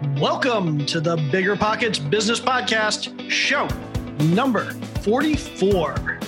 [0.00, 3.66] Welcome to the Bigger Pockets Business Podcast, show
[4.26, 4.70] number
[5.02, 6.20] 44.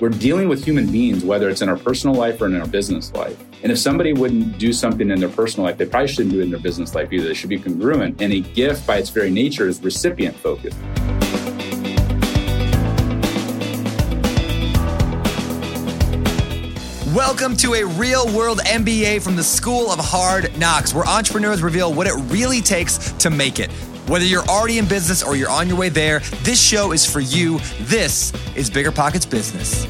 [0.00, 3.12] We're dealing with human beings, whether it's in our personal life or in our business
[3.12, 3.38] life.
[3.62, 6.44] And if somebody wouldn't do something in their personal life, they probably shouldn't do it
[6.44, 7.28] in their business life either.
[7.28, 8.22] They should be congruent.
[8.22, 10.78] And a gift, by its very nature, is recipient focused.
[17.28, 21.92] Welcome to a real world MBA from the School of Hard Knocks, where entrepreneurs reveal
[21.92, 23.70] what it really takes to make it.
[24.08, 27.20] Whether you're already in business or you're on your way there, this show is for
[27.20, 27.58] you.
[27.82, 29.84] This is Bigger Pockets Business.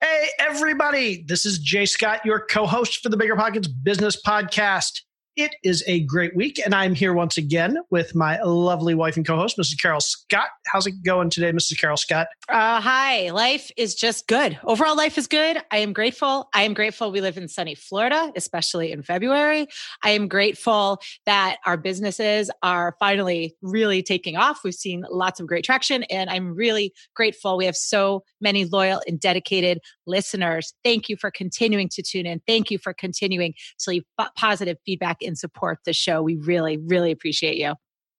[0.00, 1.22] Hey, everybody.
[1.28, 5.02] This is Jay Scott, your co host for the Bigger Pockets Business Podcast.
[5.36, 9.26] It is a great week, and I'm here once again with my lovely wife and
[9.26, 9.82] co host, Mrs.
[9.82, 10.46] Carol Scott.
[10.66, 11.76] How's it going today, Mrs.
[11.76, 12.28] Carol Scott?
[12.48, 14.56] Uh, hi, life is just good.
[14.62, 15.60] Overall, life is good.
[15.72, 16.48] I am grateful.
[16.54, 19.66] I am grateful we live in sunny Florida, especially in February.
[20.04, 24.60] I am grateful that our businesses are finally really taking off.
[24.62, 29.02] We've seen lots of great traction, and I'm really grateful we have so many loyal
[29.08, 30.74] and dedicated listeners.
[30.84, 32.40] Thank you for continuing to tune in.
[32.46, 34.04] Thank you for continuing to leave
[34.36, 36.22] positive feedback and support the show.
[36.22, 37.74] We really, really appreciate you.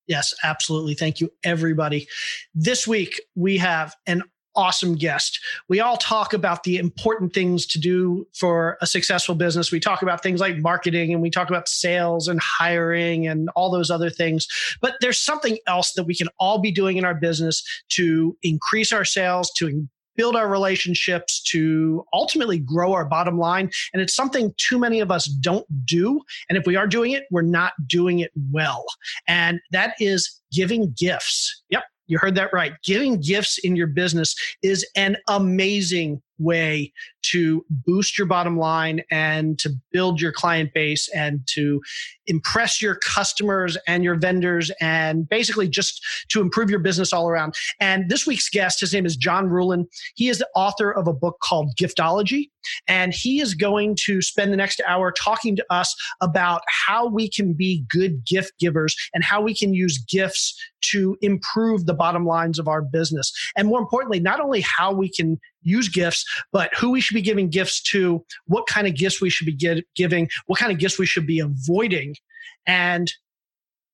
[0.06, 0.94] Yes, absolutely.
[0.94, 2.06] Thank you, everybody.
[2.54, 4.22] This week, we have an
[4.56, 5.38] awesome guest.
[5.68, 9.70] We all talk about the important things to do for a successful business.
[9.70, 13.70] We talk about things like marketing and we talk about sales and hiring and all
[13.70, 14.48] those other things.
[14.80, 18.92] But there's something else that we can all be doing in our business to increase
[18.92, 19.86] our sales, to
[20.16, 23.70] build our relationships, to ultimately grow our bottom line.
[23.92, 26.20] And it's something too many of us don't do.
[26.48, 28.84] And if we are doing it, we're not doing it well.
[29.28, 31.62] And that is giving gifts.
[31.70, 31.84] Yep.
[32.08, 32.72] You heard that right.
[32.84, 36.92] Giving gifts in your business is an amazing way
[37.30, 41.80] to boost your bottom line and to build your client base and to
[42.26, 47.54] impress your customers and your vendors and basically just to improve your business all around.
[47.80, 49.84] And this week's guest, his name is John Ruhlin.
[50.14, 52.50] He is the author of a book called Giftology.
[52.88, 57.30] And he is going to spend the next hour talking to us about how we
[57.30, 60.58] can be good gift givers and how we can use gifts
[60.90, 63.32] to improve the bottom lines of our business.
[63.56, 67.22] And more importantly, not only how we can use gifts, but who we should be
[67.22, 70.78] giving gifts to, what kind of gifts we should be get, giving, what kind of
[70.78, 72.14] gifts we should be avoiding.
[72.66, 73.12] And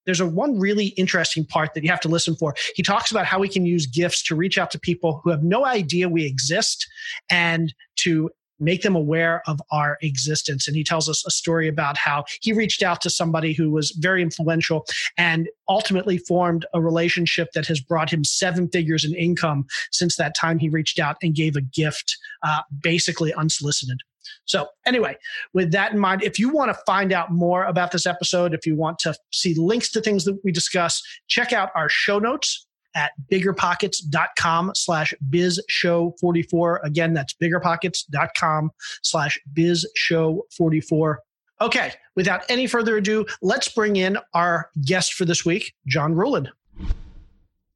[0.04, 2.54] there's a one really interesting part that you have to listen for.
[2.74, 5.42] He talks about how we can use gifts to reach out to people who have
[5.42, 6.86] no idea we exist
[7.30, 10.66] and to make them aware of our existence.
[10.66, 13.90] And he tells us a story about how he reached out to somebody who was
[13.92, 14.86] very influential
[15.18, 20.34] and ultimately formed a relationship that has brought him seven figures in income since that
[20.34, 23.98] time he reached out and gave a gift, uh, basically unsolicited.
[24.44, 25.16] So, anyway,
[25.52, 28.66] with that in mind, if you want to find out more about this episode, if
[28.66, 32.66] you want to see links to things that we discuss, check out our show notes
[32.94, 36.78] at biggerpockets.com slash bizshow44.
[36.84, 38.70] Again, that's biggerpockets.com
[39.02, 41.16] slash bizshow44.
[41.60, 46.48] Okay, without any further ado, let's bring in our guest for this week, John Ruhlin.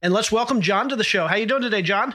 [0.02, 1.26] And let's welcome John to the show.
[1.26, 2.14] How you doing today, John?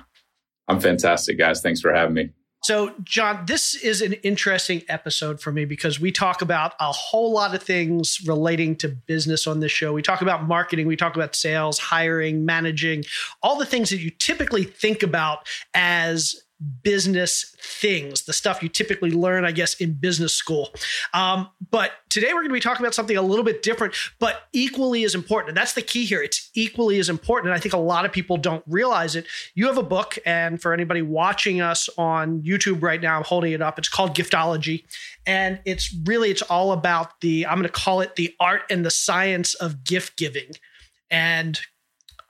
[0.68, 1.62] I'm fantastic, guys.
[1.62, 2.30] Thanks for having me.
[2.64, 7.34] So, John, this is an interesting episode for me because we talk about a whole
[7.34, 9.94] lot of things relating to business on this show.
[9.94, 13.04] We talk about marketing, we talk about sales, hiring, managing,
[13.42, 16.36] all the things that you typically think about as
[16.84, 20.70] business things, the stuff you typically learn, I guess, in business school.
[21.14, 24.44] Um, but today we're going to be talking about something a little bit different, but
[24.54, 25.50] equally as important.
[25.50, 26.22] And that's the key here.
[26.22, 27.50] It's equally as important.
[27.50, 29.26] And I think a lot of people don't realize it.
[29.56, 33.54] You have a book, and for anybody watching us on YouTube right now, I'm holding
[33.54, 33.80] it up.
[33.80, 34.84] It's called Giftology.
[35.26, 38.86] And it's really, it's all about the, I'm going to call it the art and
[38.86, 40.52] the science of gift giving.
[41.10, 41.60] And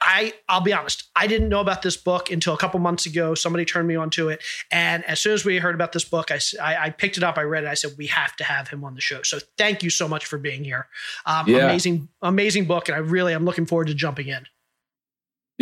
[0.01, 3.35] I I'll be honest, I didn't know about this book until a couple months ago.
[3.35, 6.39] Somebody turned me onto it, and as soon as we heard about this book, I,
[6.61, 8.83] I, I picked it up, I read it, I said we have to have him
[8.83, 9.21] on the show.
[9.21, 10.87] So thank you so much for being here.
[11.25, 11.65] Um, yeah.
[11.65, 14.45] Amazing, amazing book, and I really am looking forward to jumping in.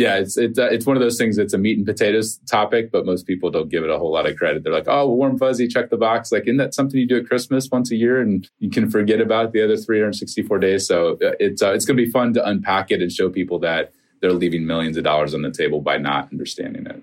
[0.00, 1.36] Yeah, it's it's uh, it's one of those things.
[1.36, 4.26] It's a meat and potatoes topic, but most people don't give it a whole lot
[4.26, 4.64] of credit.
[4.64, 7.26] They're like, "Oh, warm fuzzy, check the box." Like, isn't that something you do at
[7.26, 10.86] Christmas once a year, and you can forget about the other 364 days?
[10.86, 13.58] So uh, it's uh, it's going to be fun to unpack it and show people
[13.58, 17.02] that they're leaving millions of dollars on the table by not understanding it.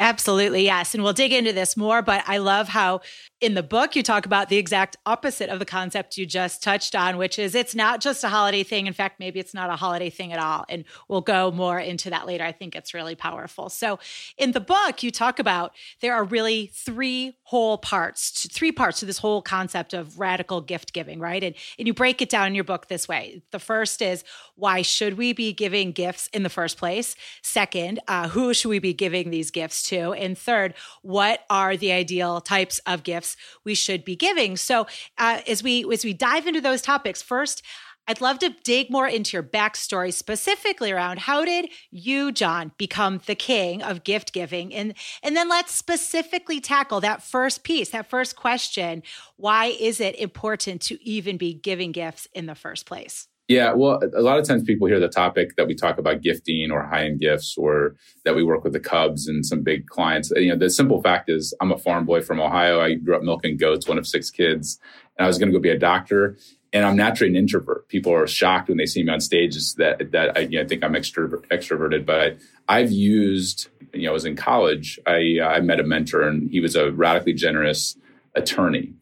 [0.00, 0.94] Absolutely, yes.
[0.94, 3.00] And we'll dig into this more, but I love how
[3.44, 6.96] In the book, you talk about the exact opposite of the concept you just touched
[6.96, 8.86] on, which is it's not just a holiday thing.
[8.86, 10.64] In fact, maybe it's not a holiday thing at all.
[10.66, 12.42] And we'll go more into that later.
[12.42, 13.68] I think it's really powerful.
[13.68, 13.98] So,
[14.38, 19.04] in the book, you talk about there are really three whole parts, three parts to
[19.04, 21.44] this whole concept of radical gift giving, right?
[21.44, 23.42] And, and you break it down in your book this way.
[23.50, 24.24] The first is
[24.54, 27.14] why should we be giving gifts in the first place?
[27.42, 30.14] Second, uh, who should we be giving these gifts to?
[30.14, 33.33] And third, what are the ideal types of gifts
[33.64, 34.56] we should be giving?
[34.56, 34.86] So
[35.18, 37.62] uh, as we as we dive into those topics, first.
[38.06, 43.22] I'd love to dig more into your backstory, specifically around how did you, John, become
[43.24, 44.92] the king of gift giving, and
[45.22, 49.02] and then let's specifically tackle that first piece, that first question:
[49.36, 53.26] Why is it important to even be giving gifts in the first place?
[53.46, 56.70] Yeah, well, a lot of times people hear the topic that we talk about gifting
[56.70, 57.94] or high end gifts or
[58.24, 60.32] that we work with the Cubs and some big clients.
[60.34, 62.80] You know, the simple fact is I'm a farm boy from Ohio.
[62.80, 64.78] I grew up milking goats, one of six kids,
[65.18, 66.38] and I was going to go be a doctor.
[66.72, 67.86] And I'm naturally an introvert.
[67.88, 70.82] People are shocked when they see me on stage that that I, you know, think
[70.82, 72.06] I'm extrovert, extroverted.
[72.06, 74.98] But I, have used, you know, I was in college.
[75.06, 77.96] I uh, I met a mentor, and he was a radically generous
[78.34, 78.92] attorney.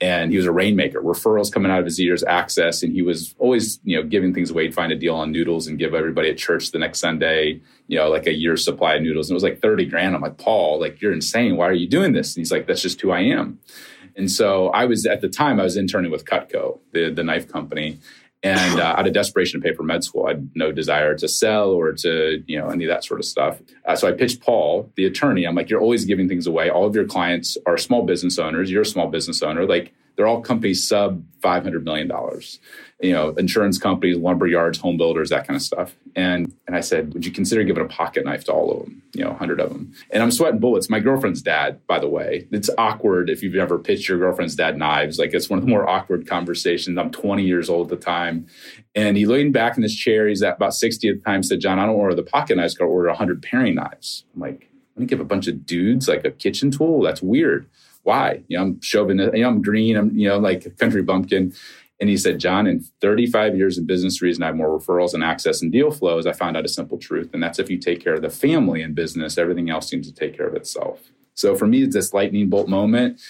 [0.00, 1.00] And he was a rainmaker.
[1.00, 4.50] Referrals coming out of his ears access and he was always you know giving things
[4.50, 7.60] away he'd find a deal on noodles and give everybody at church the next sunday
[7.86, 9.28] you know like a year's supply of noodles.
[9.28, 10.14] And it was like 30 grand.
[10.14, 11.56] I'm like paul like you're insane.
[11.56, 12.34] Why are you doing this?
[12.34, 13.60] And he's like that's just who i am.
[14.16, 17.48] And so i was at the time i was interning with cutco the, the knife
[17.50, 17.98] company
[18.42, 21.28] and uh, out of desperation to pay for med school, I had no desire to
[21.28, 23.60] sell or to, you know, any of that sort of stuff.
[23.84, 25.44] Uh, so I pitched Paul, the attorney.
[25.44, 26.68] I'm like, you're always giving things away.
[26.68, 28.70] All of your clients are small business owners.
[28.70, 29.64] You're a small business owner.
[29.64, 32.10] Like, they're all companies sub $500 million
[33.02, 35.96] you know, insurance companies, lumber yards, home builders, that kind of stuff.
[36.14, 39.02] And and I said, would you consider giving a pocket knife to all of them?
[39.12, 39.92] You know, hundred of them.
[40.10, 40.88] And I'm sweating bullets.
[40.88, 44.78] My girlfriend's dad, by the way, it's awkward if you've ever pitched your girlfriend's dad
[44.78, 45.18] knives.
[45.18, 46.96] Like it's one of the more awkward conversations.
[46.96, 48.46] I'm 20 years old at the time,
[48.94, 50.28] and he leaned back in his chair.
[50.28, 51.42] He's at about 60 at the time.
[51.42, 52.76] Said, John, I don't order the pocket knives.
[52.80, 54.24] I order 100 paring knives.
[54.34, 57.02] I'm like, I'm gonna give a bunch of dudes like a kitchen tool.
[57.02, 57.68] That's weird.
[58.02, 58.42] Why?
[58.48, 59.18] You know, I'm shoving.
[59.18, 59.96] You know, I'm green.
[59.96, 61.54] I'm you know like a country bumpkin.
[62.00, 65.22] And he said, John, in 35 years in business, reason I have more referrals and
[65.22, 66.26] access and deal flows.
[66.26, 67.30] I found out a simple truth.
[67.32, 70.12] And that's if you take care of the family in business, everything else seems to
[70.12, 70.98] take care of itself.
[71.34, 73.20] So for me, it's this lightning bolt moment.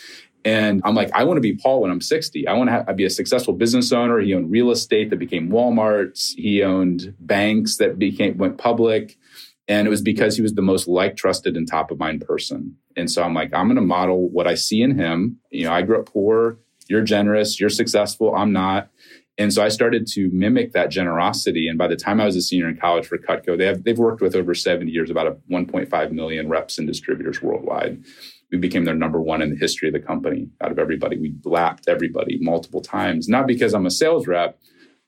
[0.45, 2.49] And I'm like, I want to be Paul when I'm 60.
[2.49, 4.19] I want to have, be a successful business owner.
[4.21, 6.33] He owned real estate that became Walmart's.
[6.33, 9.19] He owned banks that became went public.
[9.69, 12.76] And it was because he was the most like, trusted, and top of mind person.
[12.97, 15.38] And so I'm like, I'm going to model what I see in him.
[15.50, 18.91] You know, I grew up poor you're generous, you're successful, I'm not.
[19.38, 21.67] And so I started to mimic that generosity.
[21.67, 23.99] And by the time I was a senior in college for Cutco, they have, they've
[23.99, 28.05] worked with over 70 years, about a 1.5 million reps and distributors worldwide.
[28.50, 31.17] We became their number one in the history of the company out of everybody.
[31.17, 34.59] We lapped everybody multiple times, not because I'm a sales rep,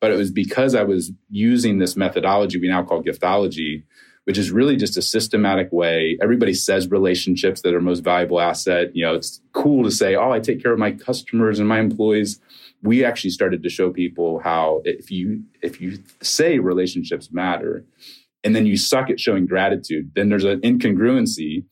[0.01, 3.85] but it was because I was using this methodology we now call giftology
[4.25, 6.19] which is really just a systematic way.
[6.23, 8.95] Everybody says relationships that are most valuable asset.
[8.95, 11.79] You know, it's cool to say, oh, I take care of my customers and my
[11.79, 12.41] employees.
[12.83, 17.85] We actually started to show people how if you if you say relationships matter
[18.43, 21.65] and then you suck at showing gratitude, then there's an incongruency.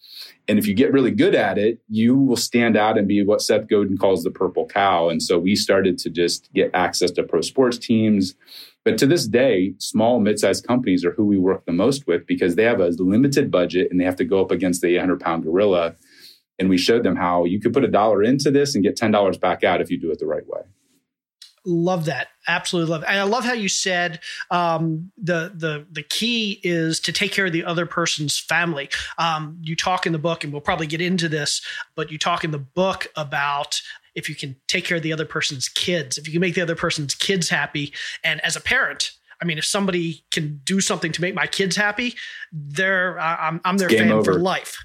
[0.48, 3.42] And if you get really good at it, you will stand out and be what
[3.42, 5.10] Seth Godin calls the purple cow.
[5.10, 8.34] And so we started to just get access to pro sports teams
[8.84, 12.56] but to this day, small, mid-sized companies are who we work the most with because
[12.56, 15.44] they have a limited budget and they have to go up against the 800 pound
[15.44, 15.94] gorilla.
[16.58, 19.40] And we showed them how you could put a dollar into this and get $10
[19.40, 20.62] back out if you do it the right way.
[21.64, 22.28] Love that.
[22.48, 23.02] Absolutely love.
[23.02, 23.08] It.
[23.08, 24.18] And I love how you said
[24.50, 28.88] um, the the the key is to take care of the other person's family.
[29.16, 32.42] Um, you talk in the book, and we'll probably get into this, but you talk
[32.42, 33.80] in the book about
[34.14, 36.60] if you can take care of the other person's kids, if you can make the
[36.60, 37.92] other person's kids happy.
[38.22, 41.76] And as a parent, I mean, if somebody can do something to make my kids
[41.76, 42.14] happy,
[42.52, 44.34] they're I'm, I'm their fan over.
[44.34, 44.84] for life.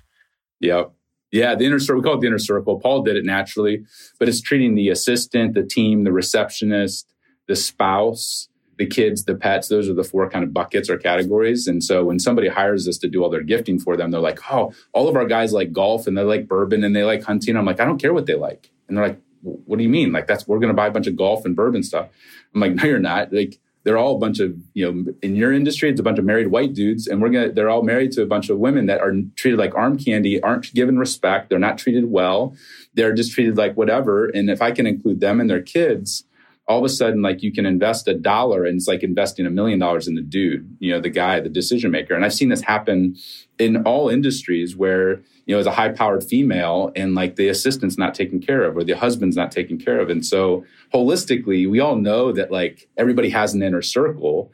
[0.62, 0.92] Yep.
[1.32, 2.02] Yeah, the inner circle.
[2.02, 2.80] We call it the inner circle.
[2.80, 3.86] Paul did it naturally,
[4.18, 7.14] but it's treating the assistant, the team, the receptionist,
[7.48, 9.68] the spouse, the kids, the pets.
[9.68, 11.68] Those are the four kind of buckets or categories.
[11.68, 14.40] And so when somebody hires us to do all their gifting for them, they're like,
[14.52, 17.58] "Oh, all of our guys like golf and they like bourbon and they like hunting."
[17.58, 20.12] I'm like, "I don't care what they like." And they're like, what do you mean?
[20.12, 22.10] Like that's we're going to buy a bunch of golf and bourbon stuff.
[22.54, 23.32] I'm like, no, you're not.
[23.32, 26.26] Like they're all a bunch of you know in your industry, it's a bunch of
[26.26, 29.00] married white dudes, and we're gonna they're all married to a bunch of women that
[29.00, 32.54] are treated like arm candy, aren't given respect, they're not treated well,
[32.96, 34.28] they're just treated like whatever.
[34.28, 36.26] And if I can include them and their kids,
[36.68, 39.50] all of a sudden like you can invest a dollar and it's like investing a
[39.50, 42.14] million dollars in the dude, you know, the guy, the decision maker.
[42.14, 43.16] And I've seen this happen
[43.58, 47.98] in all industries where, you know, as a high powered female and like the assistant's
[47.98, 50.10] not taken care of or the husband's not taken care of.
[50.10, 54.52] And so holistically, we all know that like everybody has an inner circle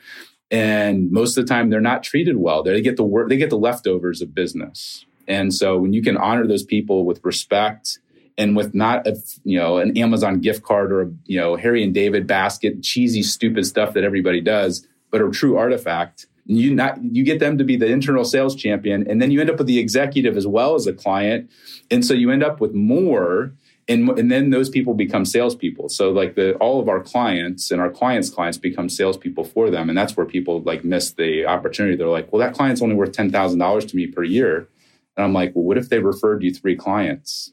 [0.51, 2.61] and most of the time they're not treated well.
[2.61, 5.05] They get the work, they get the leftovers of business.
[5.27, 7.99] And so when you can honor those people with respect
[8.37, 11.83] and with not a you know an Amazon gift card or a you know Harry
[11.83, 16.27] and David basket, cheesy, stupid stuff that everybody does, but a true artifact.
[16.45, 19.49] You not you get them to be the internal sales champion, and then you end
[19.49, 21.49] up with the executive as well as a client,
[21.89, 23.53] and so you end up with more.
[23.89, 25.89] And, and then those people become salespeople.
[25.89, 29.89] So like the all of our clients and our clients' clients become salespeople for them,
[29.89, 31.97] and that's where people like miss the opportunity.
[31.97, 34.69] They're like, well, that client's only worth ten thousand dollars to me per year,
[35.17, 37.51] and I'm like, well, what if they referred you three clients?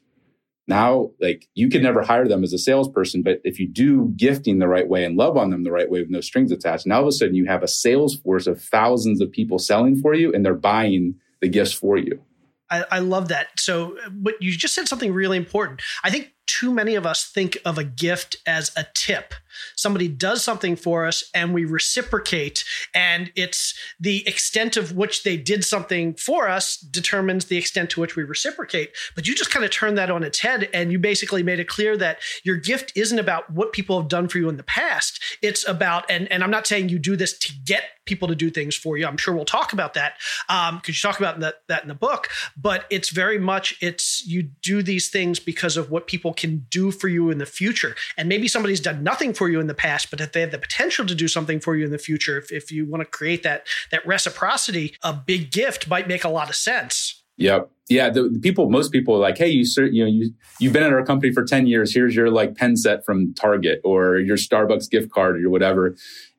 [0.67, 4.59] Now like you can never hire them as a salesperson but if you do gifting
[4.59, 6.97] the right way and love on them the right way with no strings attached now
[6.97, 10.13] all of a sudden you have a sales force of thousands of people selling for
[10.13, 12.21] you and they're buying the gifts for you.
[12.69, 13.59] I, I love that.
[13.59, 15.81] So but you just said something really important.
[16.03, 19.33] I think too many of us think of a gift as a tip
[19.75, 22.63] somebody does something for us and we reciprocate
[22.93, 27.99] and it's the extent of which they did something for us determines the extent to
[27.99, 28.91] which we reciprocate.
[29.15, 31.67] But you just kind of turned that on its head and you basically made it
[31.67, 35.21] clear that your gift isn't about what people have done for you in the past.
[35.41, 38.49] It's about and, and i'm not saying you do this to get people to do
[38.49, 39.05] things for you.
[39.05, 40.15] I'm sure we'll talk about that
[40.47, 42.29] because um, you talk about that, that in the book.
[42.57, 46.91] But it's very much it's you do these things because of what people can do
[46.91, 47.95] for you in the future.
[48.17, 50.57] And maybe somebody's done nothing for you in the past, but if they have the
[50.57, 53.43] potential to do something for you in the future, if, if you want to create
[53.43, 57.21] that that reciprocity, a big gift might make a lot of sense.
[57.37, 57.71] Yep.
[57.89, 58.09] Yeah.
[58.09, 60.93] The, the, people, most people are like, hey, you, you know, you you've been at
[60.93, 61.93] our company for ten years.
[61.93, 65.95] Here's your like pen set from Target or your Starbucks gift card or your whatever,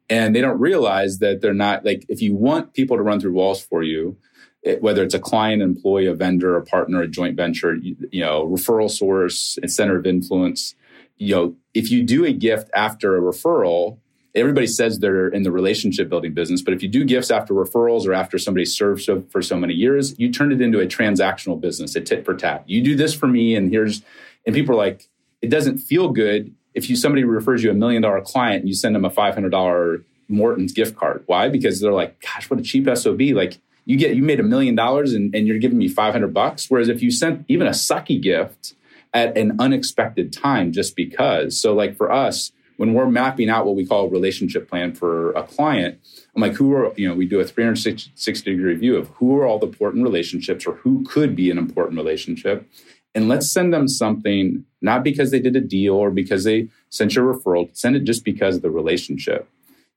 [0.08, 3.32] and they don't realize that they're not like if you want people to run through
[3.32, 4.16] walls for you.
[4.64, 8.20] It, whether it's a client, employee, a vendor, a partner, a joint venture, you, you
[8.20, 10.76] know, referral source, a center of influence,
[11.16, 13.98] you know, if you do a gift after a referral,
[14.34, 18.06] everybody says they're in the relationship building business, but if you do gifts after referrals
[18.06, 21.60] or after somebody served so, for so many years, you turn it into a transactional
[21.60, 22.64] business, a tit for tat.
[22.66, 24.02] You do this for me, and here's,
[24.46, 25.08] and people are like,
[25.42, 28.74] it doesn't feel good if you somebody refers you a million dollar client and you
[28.74, 31.24] send them a five hundred dollar Morton's gift card.
[31.26, 31.48] Why?
[31.48, 33.20] Because they're like, gosh, what a cheap SOB.
[33.34, 36.70] Like you get you made a million dollars and you're giving me five hundred bucks.
[36.70, 38.74] Whereas if you sent even a sucky gift
[39.14, 41.60] at an unexpected time just because.
[41.60, 45.32] So, like for us, when we're mapping out what we call a relationship plan for
[45.32, 46.00] a client,
[46.34, 49.46] I'm like, who are, you know, we do a 360 degree view of who are
[49.46, 52.68] all the important relationships or who could be an important relationship.
[53.14, 57.14] And let's send them something, not because they did a deal or because they sent
[57.14, 59.48] you a referral, send it just because of the relationship.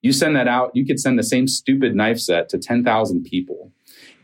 [0.01, 3.72] You send that out, you could send the same stupid knife set to 10,000 people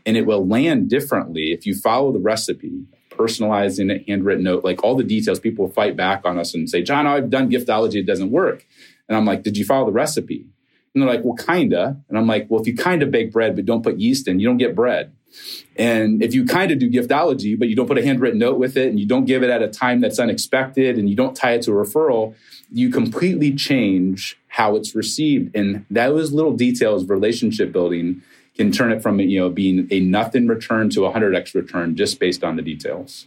[0.04, 2.84] and it will land differently if you follow the recipe
[3.16, 5.40] personalizing it, handwritten note, like all the details.
[5.40, 8.66] People fight back on us and say, John, I've done giftology, it doesn't work.
[9.08, 10.46] And I'm like, did you follow the recipe?
[10.94, 11.96] And they're like, well, kinda.
[12.08, 14.40] And I'm like, well, if you kind of bake bread but don't put yeast in,
[14.40, 15.12] you don't get bread.
[15.76, 18.76] And if you kind of do giftology, but you don't put a handwritten note with
[18.76, 21.52] it and you don't give it at a time that's unexpected and you don't tie
[21.52, 22.34] it to a referral,
[22.70, 25.54] you completely change how it's received.
[25.56, 28.22] And those little details of relationship building
[28.56, 32.18] can turn it from you know being a nothing return to a 100x return just
[32.18, 33.26] based on the details.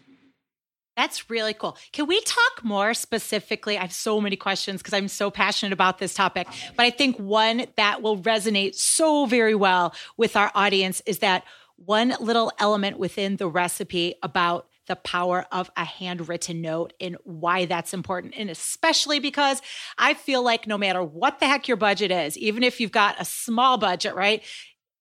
[0.96, 1.78] That's really cool.
[1.92, 3.78] Can we talk more specifically?
[3.78, 6.48] I have so many questions because I'm so passionate about this topic.
[6.78, 11.44] But I think one that will resonate so very well with our audience is that
[11.76, 17.66] one little element within the recipe about the power of a handwritten note and why
[17.66, 18.36] that's important.
[18.38, 19.62] And especially because
[19.98, 23.20] I feel like no matter what the heck your budget is, even if you've got
[23.20, 24.44] a small budget, right?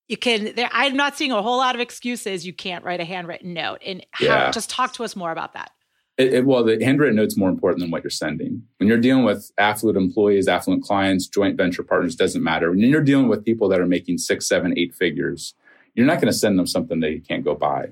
[0.08, 3.04] You can there i'm not seeing a whole lot of excuses you can't write a
[3.04, 4.50] handwritten note and how, yeah.
[4.50, 5.70] just talk to us more about that
[6.16, 9.24] it, it, well the handwritten note's more important than what you're sending when you're dealing
[9.24, 13.68] with affluent employees affluent clients joint venture partners doesn't matter when you're dealing with people
[13.68, 15.54] that are making six seven eight figures
[15.94, 17.88] you're not going to send them something they can't go buy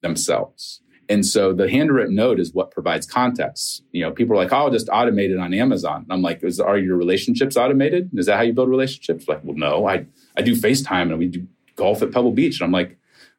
[0.00, 3.82] themselves and so the handwritten note is what provides context.
[3.92, 6.42] You know, people are like, "Oh, I'll just automate it on Amazon." And I'm like,
[6.42, 8.10] is, "Are your relationships automated?
[8.14, 9.86] Is that how you build relationships?" Like, well, no.
[9.86, 11.46] I I do FaceTime and we do
[11.76, 12.60] golf at Pebble Beach.
[12.60, 12.98] And I'm like,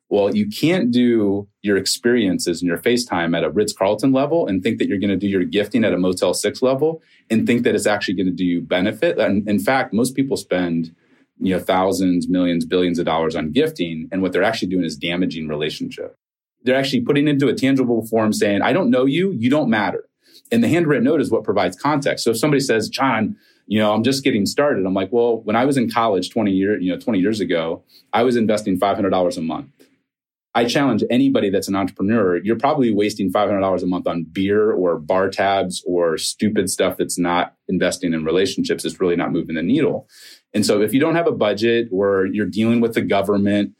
[0.09, 4.61] well, you can't do your experiences and your FaceTime at a Ritz Carlton level and
[4.61, 7.63] think that you're going to do your gifting at a Motel 6 level and think
[7.63, 9.17] that it's actually going to do you benefit.
[9.17, 10.93] And in fact, most people spend
[11.39, 14.95] you know thousands, millions, billions of dollars on gifting, and what they're actually doing is
[14.95, 16.15] damaging relationship.
[16.63, 20.07] They're actually putting into a tangible form saying, "I don't know you, you don't matter."
[20.51, 22.23] And the handwritten note is what provides context.
[22.23, 24.85] So if somebody says, John, you know, I'm just getting started.
[24.85, 27.83] I'm like, well, when I was in college 20 years, you know, 20 years ago,
[28.11, 29.67] I was investing $500 a month.
[30.55, 34.99] I challenge anybody that's an entrepreneur, you're probably wasting $500 a month on beer or
[34.99, 38.85] bar tabs or stupid stuff that's not investing in relationships.
[38.85, 40.07] It's really not moving the needle.
[40.53, 43.73] And so if you don't have a budget or you're dealing with the government,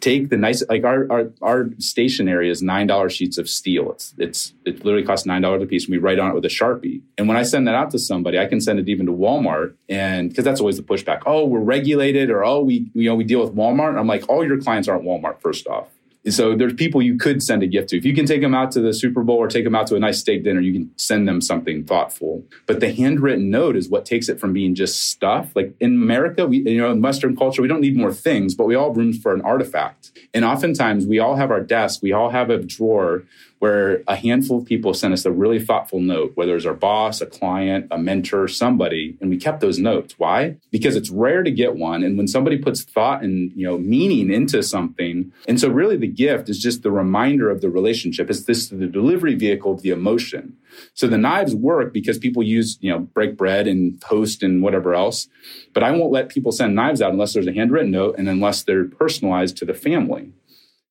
[0.00, 3.92] take the nice like our our, our stationery is nine dollar sheets of steel.
[3.92, 6.44] It's it's it literally costs nine dollars a piece, and we write on it with
[6.44, 7.00] a sharpie.
[7.16, 9.74] And when I send that out to somebody, I can send it even to Walmart,
[9.88, 11.22] and because that's always the pushback.
[11.26, 13.98] Oh, we're regulated, or oh, we you know we deal with Walmart.
[13.98, 15.40] I'm like, all your clients aren't Walmart.
[15.40, 15.88] First off,
[16.30, 17.98] so there's people you could send a gift to.
[17.98, 19.96] If you can take them out to the Super Bowl or take them out to
[19.96, 22.44] a nice steak dinner, you can send them something thoughtful.
[22.66, 25.54] But the handwritten note is what takes it from being just stuff.
[25.54, 28.66] Like in America, we you know in Western culture, we don't need more things, but
[28.66, 30.12] we all have room for an artifact.
[30.32, 33.24] And oftentimes we all have our desk, we all have a drawer
[33.64, 37.22] where a handful of people sent us a really thoughtful note, whether it's our boss,
[37.22, 40.18] a client, a mentor, somebody, and we kept those notes.
[40.18, 40.58] Why?
[40.70, 42.02] Because it's rare to get one.
[42.02, 46.06] And when somebody puts thought and you know meaning into something, and so really the
[46.06, 48.28] gift is just the reminder of the relationship.
[48.28, 50.58] It's this the delivery vehicle of the emotion.
[50.92, 54.94] So the knives work because people use, you know, break bread and post and whatever
[54.94, 55.26] else.
[55.72, 58.64] But I won't let people send knives out unless there's a handwritten note and unless
[58.64, 60.32] they're personalized to the family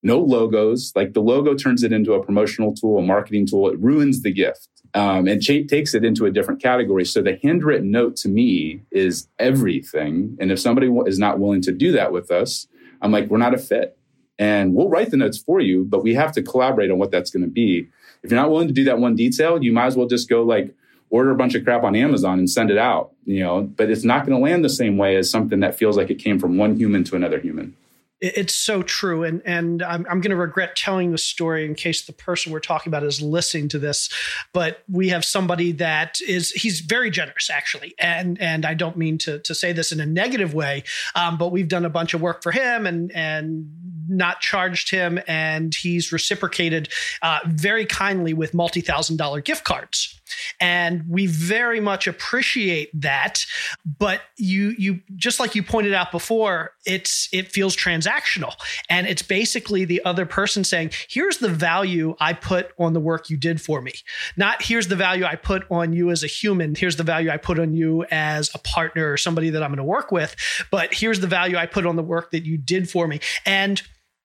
[0.03, 0.91] no logos.
[0.95, 3.69] Like the logo turns it into a promotional tool, a marketing tool.
[3.69, 7.05] It ruins the gift um, and ch- takes it into a different category.
[7.05, 10.38] So the handwritten note to me is everything.
[10.39, 12.67] And if somebody is not willing to do that with us,
[13.01, 13.98] I'm like, we're not a fit.
[14.38, 17.29] And we'll write the notes for you, but we have to collaborate on what that's
[17.29, 17.88] going to be.
[18.24, 20.43] If you're not willing to do that one detail, you might as well just go
[20.43, 20.74] like
[21.10, 24.03] order a bunch of crap on Amazon and send it out, you know, but it's
[24.03, 26.57] not going to land the same way as something that feels like it came from
[26.57, 27.75] one human to another human.
[28.25, 32.05] It's so true, and and I'm, I'm going to regret telling the story in case
[32.05, 34.09] the person we're talking about is listening to this.
[34.53, 39.17] But we have somebody that is he's very generous actually, and and I don't mean
[39.19, 42.21] to to say this in a negative way, um, but we've done a bunch of
[42.21, 43.69] work for him and and
[44.07, 46.89] not charged him, and he's reciprocated
[47.22, 50.19] uh, very kindly with multi thousand dollar gift cards.
[50.60, 53.45] And we very much appreciate that
[53.86, 58.53] but you you just like you pointed out before it's it feels transactional.
[58.89, 63.29] And it's basically the other person saying here's the value i put on the work
[63.29, 63.93] you did for me.
[64.38, 66.75] Not here's the value i put on you as a human.
[66.75, 69.77] Here's the value i put on you as a partner or somebody that i'm going
[69.77, 70.36] to work with.
[70.72, 73.19] But here's the value i put on the work that you did for me.
[73.45, 73.82] And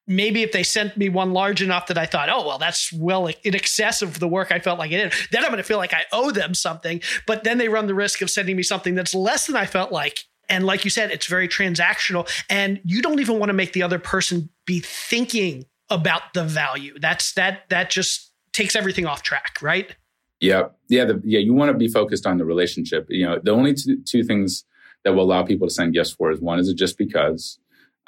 [0.08, 3.26] maybe if they sent me one large enough that I thought, oh, well, that's well
[3.26, 5.76] in excess of the work I felt like I did, then I'm going to feel
[5.76, 7.00] like I owe them something.
[7.26, 9.92] But then they run the risk of sending me something that's less than I felt
[9.92, 10.24] like.
[10.48, 12.28] And like you said, it's very transactional.
[12.48, 16.98] And you don't even want to make the other person be thinking about the value.
[16.98, 19.94] That's that, that just takes everything off track, right?
[20.40, 20.68] Yeah.
[20.88, 21.04] Yeah.
[21.04, 21.40] The, yeah.
[21.40, 23.06] You want to be focused on the relationship.
[23.10, 24.64] You know, the only two, two things
[25.04, 27.58] that will allow people to send gifts for is one is it just because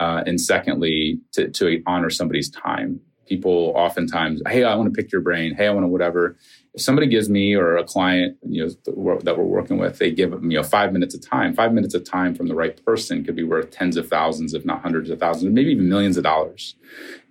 [0.01, 3.01] uh, and secondly, to, to honor somebody's time.
[3.29, 5.55] People oftentimes, hey, I want to pick your brain.
[5.55, 6.37] Hey, I want to whatever.
[6.75, 10.33] If somebody gives me or a client, you know, that we're working with, they give
[10.33, 11.55] you know five minutes of time.
[11.55, 14.65] Five minutes of time from the right person could be worth tens of thousands, if
[14.65, 16.75] not hundreds of thousands, maybe even millions of dollars.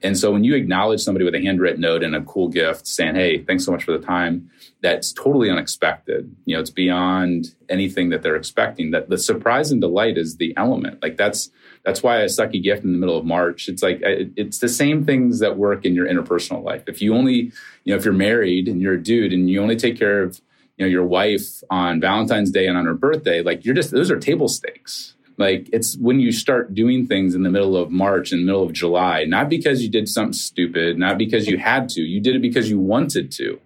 [0.02, 3.16] And so when you acknowledge somebody with a handwritten note and a cool gift, saying,
[3.16, 4.50] "Hey, thanks so much for the time,"
[4.82, 6.34] that's totally unexpected.
[6.46, 8.92] You know, it's beyond anything that they're expecting.
[8.92, 11.02] That the surprise and delight is the element.
[11.02, 11.50] Like that's
[11.84, 13.68] that's why I suck a gift in the middle of March.
[13.68, 16.84] It's like it's the same things that work in your interpersonal life.
[16.88, 17.52] If you only,
[17.84, 20.42] you know, if you're married and you're a dude and you only take care of,
[20.78, 24.12] you know, your wife on Valentine's Day and on her birthday, like you're just those
[24.12, 25.16] are table stakes.
[25.38, 28.74] Like it's when you start doing things in the middle of March and middle of
[28.74, 32.42] July, not because you did something stupid, not because you had to, you did it
[32.42, 33.60] because you wanted to.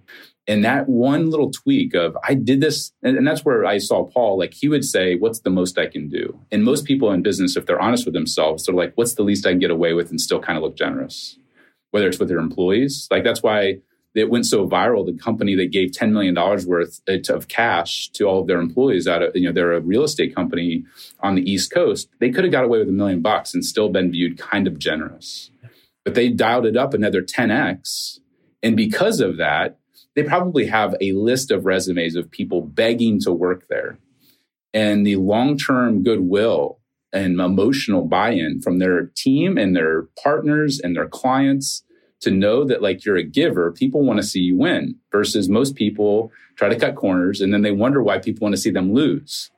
[0.47, 4.38] And that one little tweak of I did this, and, that's where I saw Paul,
[4.38, 6.38] like he would say, What's the most I can do?
[6.51, 9.45] And most people in business, if they're honest with themselves, they're like, What's the least
[9.45, 11.38] I can get away with and still kind of look generous?
[11.91, 13.08] Whether it's with their employees.
[13.10, 13.77] Like that's why
[14.15, 15.06] it went so viral.
[15.06, 16.36] The company that gave $10 million
[16.67, 19.79] worth uh, of cash to all of their employees out of, you know, they're a
[19.79, 20.86] real estate company
[21.21, 22.10] on the East Coast.
[22.19, 24.77] They could have got away with a million bucks and still been viewed kind of
[24.77, 25.51] generous.
[26.03, 28.19] But they dialed it up another 10x.
[28.62, 29.79] And because of that,
[30.15, 33.97] they probably have a list of resumes of people begging to work there.
[34.73, 36.80] And the long term goodwill
[37.12, 41.84] and emotional buy in from their team and their partners and their clients
[42.21, 45.76] to know that, like, you're a giver, people want to see you win versus most
[45.76, 48.93] people try to cut corners and then they wonder why people want to see them
[48.93, 49.52] lose.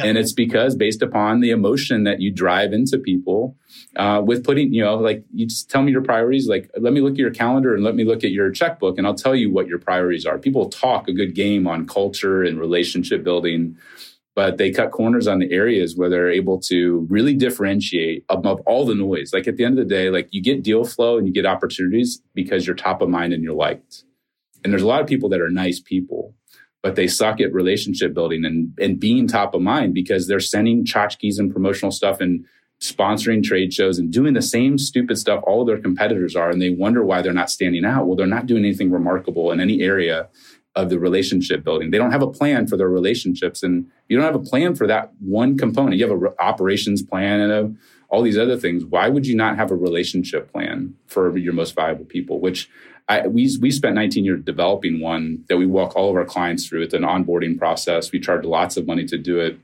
[0.00, 0.08] Yep.
[0.08, 3.56] And it's because based upon the emotion that you drive into people
[3.96, 6.48] uh, with putting, you know, like you just tell me your priorities.
[6.48, 9.06] Like, let me look at your calendar and let me look at your checkbook and
[9.06, 10.38] I'll tell you what your priorities are.
[10.38, 13.76] People talk a good game on culture and relationship building,
[14.34, 18.86] but they cut corners on the areas where they're able to really differentiate above all
[18.86, 19.32] the noise.
[19.34, 21.44] Like at the end of the day, like you get deal flow and you get
[21.44, 24.04] opportunities because you're top of mind and you're liked.
[24.64, 26.34] And there's a lot of people that are nice people
[26.82, 30.84] but they suck at relationship building and, and being top of mind because they're sending
[30.84, 32.44] tchotchkes and promotional stuff and
[32.80, 36.48] sponsoring trade shows and doing the same stupid stuff all their competitors are.
[36.48, 38.06] And they wonder why they're not standing out.
[38.06, 40.28] Well, they're not doing anything remarkable in any area
[40.74, 41.90] of the relationship building.
[41.90, 43.62] They don't have a plan for their relationships.
[43.62, 45.96] And you don't have a plan for that one component.
[45.96, 47.74] You have a re- operations plan and a,
[48.08, 48.84] all these other things.
[48.84, 52.40] Why would you not have a relationship plan for your most valuable people?
[52.40, 52.70] Which
[53.08, 56.66] I, we, we spent 19 years developing one that we walk all of our clients
[56.66, 56.82] through.
[56.82, 58.12] It's an onboarding process.
[58.12, 59.58] We charge lots of money to do it.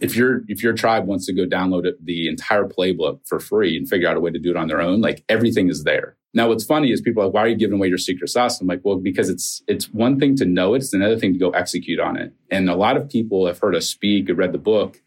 [0.00, 3.88] If your if your tribe wants to go download the entire playbook for free and
[3.88, 6.16] figure out a way to do it on their own, like everything is there.
[6.34, 8.60] Now, what's funny is people are like, "Why are you giving away your secret sauce?"
[8.60, 11.38] I'm like, "Well, because it's it's one thing to know it; it's another thing to
[11.38, 14.58] go execute on it." And a lot of people have heard us speak, read the
[14.58, 15.00] book,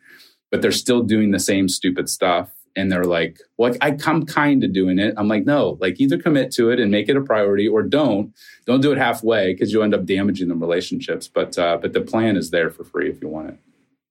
[0.49, 4.63] but they're still doing the same stupid stuff and they're like, well, I come kind
[4.63, 5.13] of doing it.
[5.17, 8.33] I'm like, no, like either commit to it and make it a priority or don't.
[8.65, 11.27] Don't do it halfway because you end up damaging the relationships.
[11.27, 13.57] But uh, but the plan is there for free if you want it.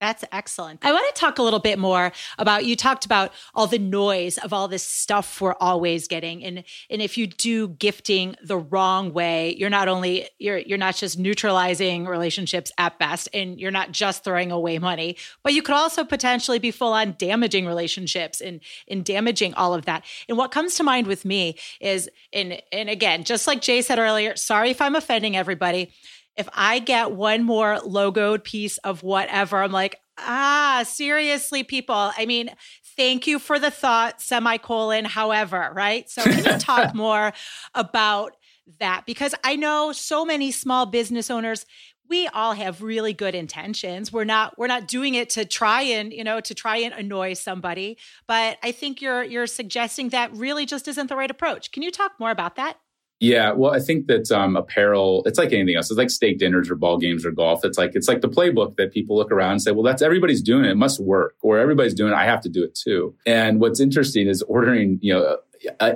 [0.00, 0.80] That's excellent.
[0.82, 4.38] I want to talk a little bit more about you talked about all the noise
[4.38, 9.12] of all this stuff we're always getting and and if you do gifting the wrong
[9.12, 13.92] way, you're not only you're you're not just neutralizing relationships at best and you're not
[13.92, 18.60] just throwing away money, but you could also potentially be full on damaging relationships and
[18.86, 20.02] in damaging all of that.
[20.30, 23.98] And what comes to mind with me is and and again, just like Jay said
[23.98, 25.92] earlier, sorry if I'm offending everybody
[26.40, 32.10] if I get one more logoed piece of whatever, I'm like, ah, seriously, people.
[32.16, 32.50] I mean,
[32.96, 36.08] thank you for the thought, semicolon, however, right?
[36.08, 37.34] So can you talk more
[37.74, 38.36] about
[38.78, 39.04] that?
[39.04, 41.66] Because I know so many small business owners
[42.08, 46.12] we all have really good intentions we're not we're not doing it to try and
[46.12, 50.66] you know to try and annoy somebody but i think you're you're suggesting that really
[50.66, 52.78] just isn't the right approach can you talk more about that
[53.20, 55.90] yeah, well, I think that um, apparel, it's like anything else.
[55.90, 57.66] It's like steak dinners or ball games or golf.
[57.66, 60.40] It's like it's like the playbook that people look around and say, "Well, that's everybody's
[60.40, 60.70] doing it.
[60.70, 62.16] It must work." Or everybody's doing it.
[62.16, 63.14] I have to do it too.
[63.26, 65.36] And what's interesting is ordering, you know,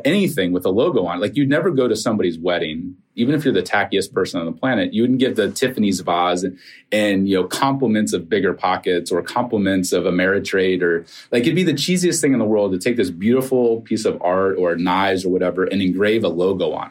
[0.04, 1.18] anything with a logo on.
[1.18, 4.52] Like you'd never go to somebody's wedding, even if you're the tackiest person on the
[4.52, 4.92] planet.
[4.92, 6.58] You wouldn't give the Tiffany's vase and,
[6.92, 11.62] and you know compliments of bigger pockets or compliments of Ameritrade or like it'd be
[11.62, 15.24] the cheesiest thing in the world to take this beautiful piece of art or knives
[15.24, 16.90] or whatever and engrave a logo on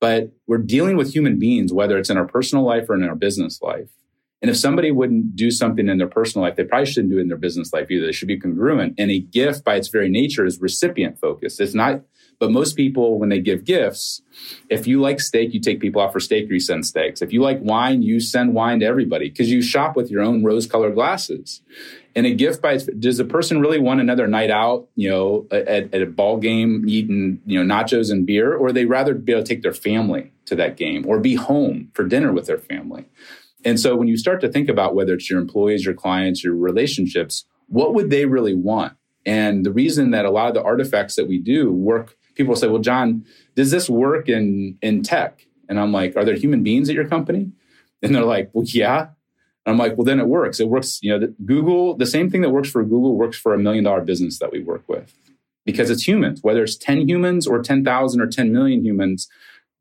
[0.00, 3.14] but we're dealing with human beings, whether it's in our personal life or in our
[3.14, 3.88] business life.
[4.40, 7.22] And if somebody wouldn't do something in their personal life, they probably shouldn't do it
[7.22, 8.06] in their business life either.
[8.06, 8.94] They should be congruent.
[8.96, 11.60] And a gift by its very nature is recipient focused.
[11.60, 12.02] It's not,
[12.38, 14.22] but most people, when they give gifts,
[14.70, 17.20] if you like steak, you take people out for steak, you send steaks.
[17.20, 20.44] If you like wine, you send wine to everybody because you shop with your own
[20.44, 21.60] rose colored glasses.
[22.16, 25.94] And a gift by does a person really want another night out, you know, at,
[25.94, 29.42] at a ball game, eating, you know, nachos and beer, or they rather be able
[29.42, 33.04] to take their family to that game or be home for dinner with their family?
[33.64, 36.54] And so when you start to think about whether it's your employees, your clients, your
[36.54, 38.94] relationships, what would they really want?
[39.26, 42.68] And the reason that a lot of the artifacts that we do work, people say,
[42.68, 45.46] well, John, does this work in, in tech?
[45.68, 47.52] And I'm like, are there human beings at your company?
[48.02, 49.08] And they're like, well, yeah.
[49.68, 50.60] And I'm like, well, then it works.
[50.60, 53.52] It works, you know, the, Google, the same thing that works for Google works for
[53.52, 55.12] a million dollar business that we work with
[55.66, 59.28] because it's humans, whether it's 10 humans or 10,000 or 10 million humans.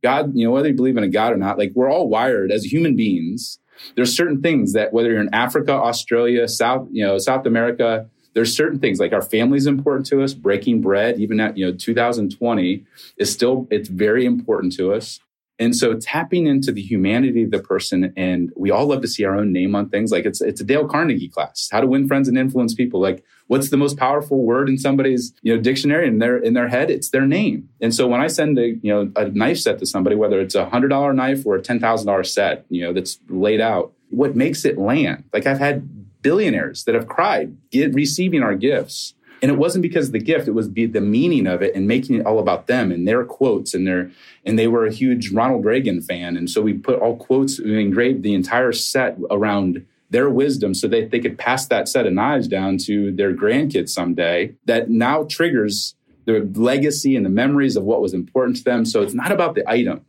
[0.03, 2.51] God, you know, whether you believe in a God or not, like we're all wired
[2.51, 3.59] as human beings.
[3.95, 8.53] There's certain things that whether you're in Africa, Australia, South, you know, South America, there's
[8.53, 10.33] certain things like our family is important to us.
[10.33, 15.21] Breaking bread, even at you know 2020, is still it's very important to us.
[15.59, 19.25] And so tapping into the humanity of the person, and we all love to see
[19.25, 20.11] our own name on things.
[20.11, 22.99] Like it's it's a Dale Carnegie class, how to win friends and influence people.
[22.99, 26.67] Like what's the most powerful word in somebody's you know dictionary in their in their
[26.67, 26.91] head?
[26.91, 27.69] It's their name.
[27.81, 30.55] And so when I send a you know a knife set to somebody, whether it's
[30.55, 33.93] a hundred dollar knife or a ten thousand dollar set, you know that's laid out,
[34.09, 35.23] what makes it land?
[35.33, 40.07] Like I've had billionaires that have cried get, receiving our gifts and it wasn't because
[40.07, 42.91] of the gift; it was the meaning of it and making it all about them
[42.91, 44.11] and their quotes and their.
[44.45, 47.59] And they were a huge Ronald Reagan fan, and so we put all quotes.
[47.59, 52.07] We engraved the entire set around their wisdom, so that they could pass that set
[52.07, 54.55] of knives down to their grandkids someday.
[54.65, 55.95] That now triggers
[56.25, 58.85] the legacy and the memories of what was important to them.
[58.85, 60.01] So it's not about the item,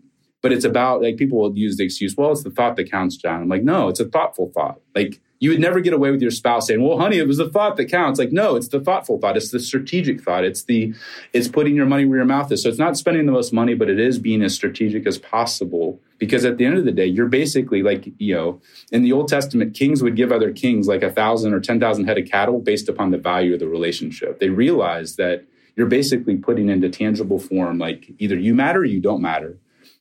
[0.42, 3.16] but it's about like people will use the excuse, well, it's the thought that counts,
[3.16, 3.42] John.
[3.42, 4.80] I'm like, no, it's a thoughtful thought.
[4.94, 7.48] Like you would never get away with your spouse saying, "Well, honey, it was the
[7.48, 9.36] thought that counts." Like, no, it's the thoughtful thought.
[9.36, 10.44] It's the strategic thought.
[10.44, 10.94] It's the
[11.32, 12.62] it's putting your money where your mouth is.
[12.62, 16.00] So it's not spending the most money, but it is being as strategic as possible.
[16.18, 19.28] Because at the end of the day, you're basically like, you know, in the Old
[19.28, 22.60] Testament, kings would give other kings like a thousand or ten thousand head of cattle
[22.60, 24.40] based upon the value of the relationship.
[24.40, 25.44] They realized that
[25.76, 29.58] you're basically putting into tangible form like either you matter or you don't matter.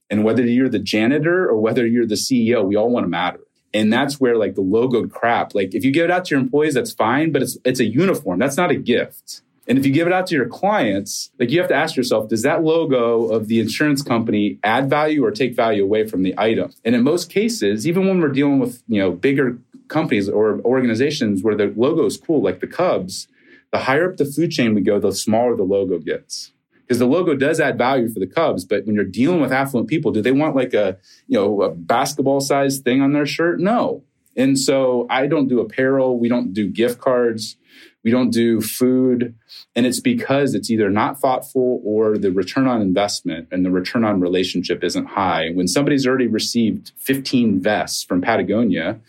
[0.10, 3.42] And whether you're the janitor or whether you're the CEO, we all want to matter.
[3.78, 6.40] And that's where like the logo crap, like if you give it out to your
[6.40, 8.40] employees, that's fine, but it's it's a uniform.
[8.40, 9.42] That's not a gift.
[9.68, 12.28] And if you give it out to your clients, like you have to ask yourself,
[12.28, 16.34] does that logo of the insurance company add value or take value away from the
[16.40, 16.74] item?
[16.84, 19.60] And in most cases, even when we're dealing with, you know, bigger
[19.90, 23.28] companies or organizations where the logo is cool, like the Cubs,
[23.72, 26.52] the higher up the food chain we go, the smaller the logo gets
[26.88, 28.64] because the logo does add value for the Cubs.
[28.64, 30.98] But when you're dealing with affluent people, do they want like a
[31.28, 33.60] you know a basketball size thing on their shirt?
[33.60, 34.04] No.
[34.36, 36.20] And so I don't do apparel.
[36.20, 37.58] We don't do gift cards.
[38.04, 39.36] We don't do food.
[39.76, 44.06] And it's because it's either not thoughtful or the return on investment and the return
[44.06, 45.50] on relationship isn't high.
[45.54, 49.00] When somebody's already received 15 vests from Patagonia,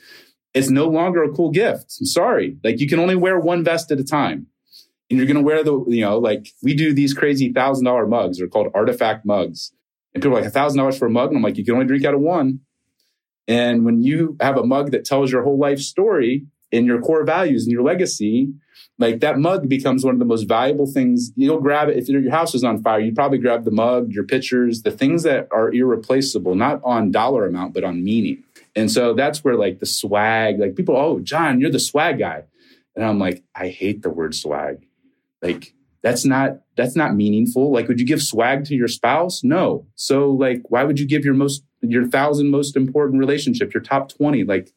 [0.55, 1.95] it's no longer a cool gift.
[2.01, 2.57] I'm sorry.
[2.65, 4.47] Like you can only wear one vest at a time
[5.11, 8.07] and you're going to wear the, you know, like we do these crazy thousand dollar
[8.07, 8.39] mugs.
[8.39, 9.73] They're called artifact mugs.
[10.15, 11.29] And people are like, a thousand dollars for a mug.
[11.29, 12.61] And I'm like, you can only drink out of one.
[13.47, 17.25] And when you have a mug that tells your whole life story and your core
[17.25, 18.53] values and your legacy,
[18.99, 21.33] like that mug becomes one of the most valuable things.
[21.37, 21.97] You'll grab it.
[21.97, 25.23] If your house is on fire, you'd probably grab the mug, your pictures, the things
[25.23, 28.43] that are irreplaceable, not on dollar amount, but on meaning.
[28.77, 32.43] And so that's where like the swag, like people, oh, John, you're the swag guy.
[32.95, 34.88] And I'm like, I hate the word swag.
[35.43, 37.73] Like that's not that's not meaningful.
[37.73, 39.43] Like, would you give swag to your spouse?
[39.43, 39.87] No.
[39.95, 44.09] So like, why would you give your most your thousand most important relationship, your top
[44.11, 44.45] 20?
[44.45, 44.73] Like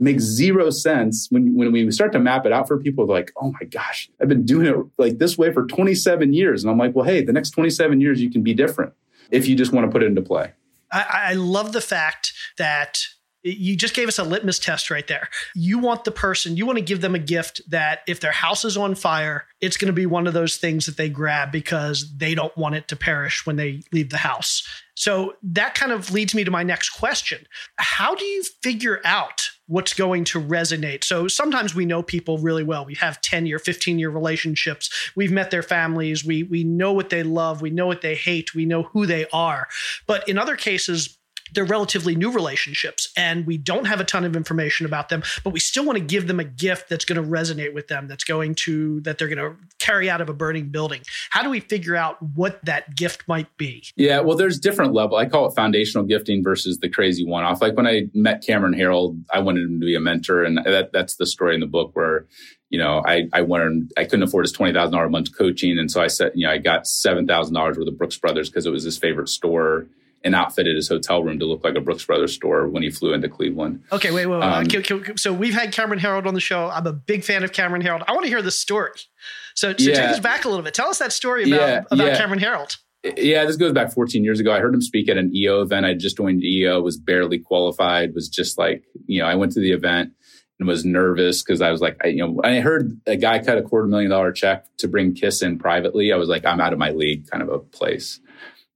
[0.00, 3.52] makes zero sense when when we start to map it out for people like oh
[3.60, 6.94] my gosh i've been doing it like this way for 27 years and i'm like
[6.96, 8.92] well hey the next 27 years you can be different
[9.30, 10.52] if you just want to put it into play
[10.90, 13.06] I, I love the fact that
[13.44, 15.28] you just gave us a litmus test right there.
[15.54, 18.64] You want the person, you want to give them a gift that if their house
[18.64, 22.16] is on fire, it's going to be one of those things that they grab because
[22.16, 24.66] they don't want it to perish when they leave the house.
[24.96, 27.46] So that kind of leads me to my next question.
[27.76, 31.04] How do you figure out what's going to resonate?
[31.04, 32.86] So sometimes we know people really well.
[32.86, 35.10] We have 10 year, 15 year relationships.
[35.16, 36.24] We've met their families.
[36.24, 37.60] We, we know what they love.
[37.60, 38.54] We know what they hate.
[38.54, 39.68] We know who they are.
[40.06, 41.18] But in other cases,
[41.54, 45.52] they're relatively new relationships and we don't have a ton of information about them, but
[45.52, 48.24] we still want to give them a gift that's going to resonate with them, that's
[48.24, 51.02] going to, that they're going to carry out of a burning building.
[51.30, 53.84] How do we figure out what that gift might be?
[53.96, 55.16] Yeah, well, there's different level.
[55.16, 57.62] I call it foundational gifting versus the crazy one off.
[57.62, 60.44] Like when I met Cameron Herold, I wanted him to be a mentor.
[60.44, 62.26] And that, that's the story in the book where
[62.70, 65.78] you know, I I wanted I couldn't afford his twenty thousand dollar a month coaching,
[65.78, 68.50] and so I said, you know, I got seven thousand dollars worth of Brooks Brothers
[68.50, 69.86] because it was his favorite store
[70.24, 73.12] and outfitted his hotel room to look like a Brooks Brothers store when he flew
[73.12, 73.84] into Cleveland.
[73.92, 74.46] Okay, wait, wait, wait.
[74.46, 76.70] Um, can, can, so we've had Cameron Herold on the show.
[76.70, 78.02] I'm a big fan of Cameron Herold.
[78.08, 78.90] I want to hear the story.
[79.54, 79.94] So, so yeah.
[79.94, 80.74] take us back a little bit.
[80.74, 82.16] Tell us that story about, yeah, about yeah.
[82.16, 82.76] Cameron Herold.
[83.18, 84.50] Yeah, this goes back 14 years ago.
[84.50, 85.84] I heard him speak at an EO event.
[85.84, 89.60] I just joined EO, was barely qualified, was just like, you know, I went to
[89.60, 90.12] the event
[90.58, 93.58] and was nervous because I was like, I, you know, I heard a guy cut
[93.58, 96.12] a quarter million dollar check to bring Kiss in privately.
[96.12, 98.20] I was like, I'm out of my league kind of a place.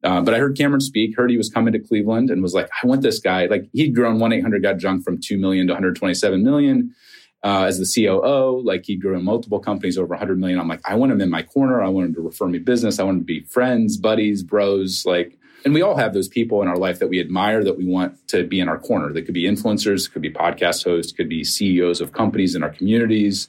[0.05, 2.69] Uh, but I heard Cameron speak, heard he was coming to Cleveland and was like,
[2.83, 3.47] I want this guy.
[3.47, 6.95] Like he'd grown 1 800 got junk from 2 million to 127 million
[7.43, 8.63] uh, as the COO.
[8.65, 10.61] Like he'd grown multiple companies over 100 million.
[10.61, 11.83] I'm like, I want him in my corner.
[11.83, 13.01] I want him to refer me business.
[13.01, 15.05] I want him to be friends, buddies, bros.
[15.05, 17.85] Like, and we all have those people in our life that we admire that we
[17.85, 19.13] want to be in our corner.
[19.13, 22.71] They could be influencers, could be podcast hosts, could be CEOs of companies in our
[22.71, 23.49] communities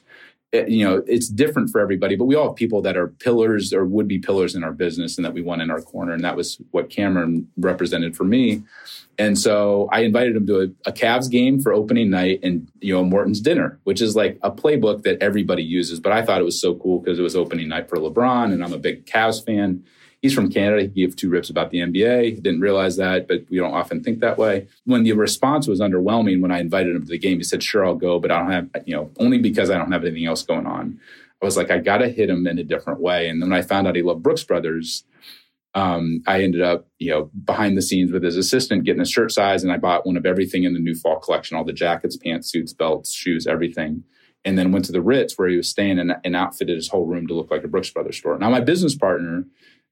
[0.52, 3.72] Eh, you know it's different for everybody but we all have people that are pillars
[3.72, 6.24] or would be pillars in our business and that we want in our corner and
[6.24, 8.62] that was what cameron represented for me.
[9.16, 12.92] And so i invited him to a, a Cavs game for opening night and you
[12.92, 16.44] know morton's dinner which is like a playbook that everybody uses but i thought it
[16.44, 19.44] was so cool because it was opening night for lebron and i'm a big Cavs
[19.44, 19.84] fan
[20.22, 20.82] He's from Canada.
[20.82, 22.34] He gave two rips about the NBA.
[22.34, 24.68] He didn't realize that, but we don't often think that way.
[24.84, 27.86] When the response was underwhelming, when I invited him to the game, he said, "Sure,
[27.86, 30.42] I'll go, but I don't have, you know, only because I don't have anything else
[30.42, 31.00] going on."
[31.42, 33.28] I was like, I got to hit him in a different way.
[33.28, 35.04] And then when I found out he loved Brooks Brothers,
[35.74, 39.32] um, I ended up, you know, behind the scenes with his assistant, getting a shirt
[39.32, 42.16] size, and I bought one of everything in the new fall collection: all the jackets,
[42.16, 44.04] pants, suits, belts, shoes, everything.
[44.44, 47.04] And then went to the Ritz where he was staying and, and outfitted his whole
[47.06, 48.38] room to look like a Brooks Brothers store.
[48.38, 49.44] Now, my business partner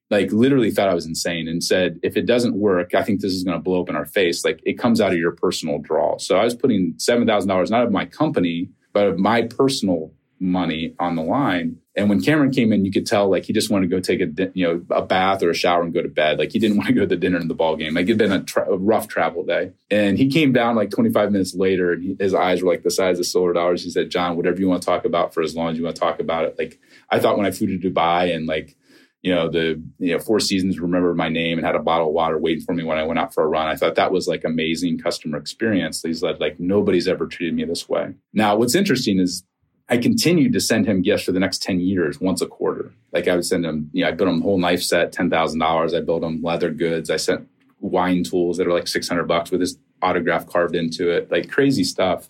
[0.09, 3.33] like literally thought I was insane and said, if it doesn't work, I think this
[3.33, 4.43] is going to blow up in our face.
[4.43, 6.17] Like it comes out of your personal draw.
[6.17, 11.15] So I was putting $7,000 not of my company, but of my personal money on
[11.15, 11.77] the line.
[11.95, 14.21] And when Cameron came in, you could tell like he just wanted to go take
[14.21, 16.39] a you know a bath or a shower and go to bed.
[16.39, 17.93] Like he didn't want to go to the dinner and the ball game.
[17.93, 19.73] Like it'd been a, tra- a rough travel day.
[19.91, 22.91] And he came down like 25 minutes later, and he, his eyes were like the
[22.91, 23.83] size of silver dollars.
[23.83, 25.95] He said, "John, whatever you want to talk about for as long as you want
[25.97, 28.77] to talk about it." Like I thought when I flew to Dubai and like
[29.21, 32.13] you know the you know four seasons remembered my name and had a bottle of
[32.13, 34.27] water waiting for me when i went out for a run i thought that was
[34.27, 38.75] like amazing customer experience he's like like nobody's ever treated me this way now what's
[38.75, 39.43] interesting is
[39.89, 42.93] I continued to send him gifts for the next 10 years, once a quarter.
[43.11, 45.97] Like I would send him, you know, I built him a whole knife set, $10,000.
[45.97, 47.09] I built him leather goods.
[47.09, 47.47] I sent
[47.79, 51.83] wine tools that are like 600 bucks with his autograph carved into it, like crazy
[51.83, 52.29] stuff.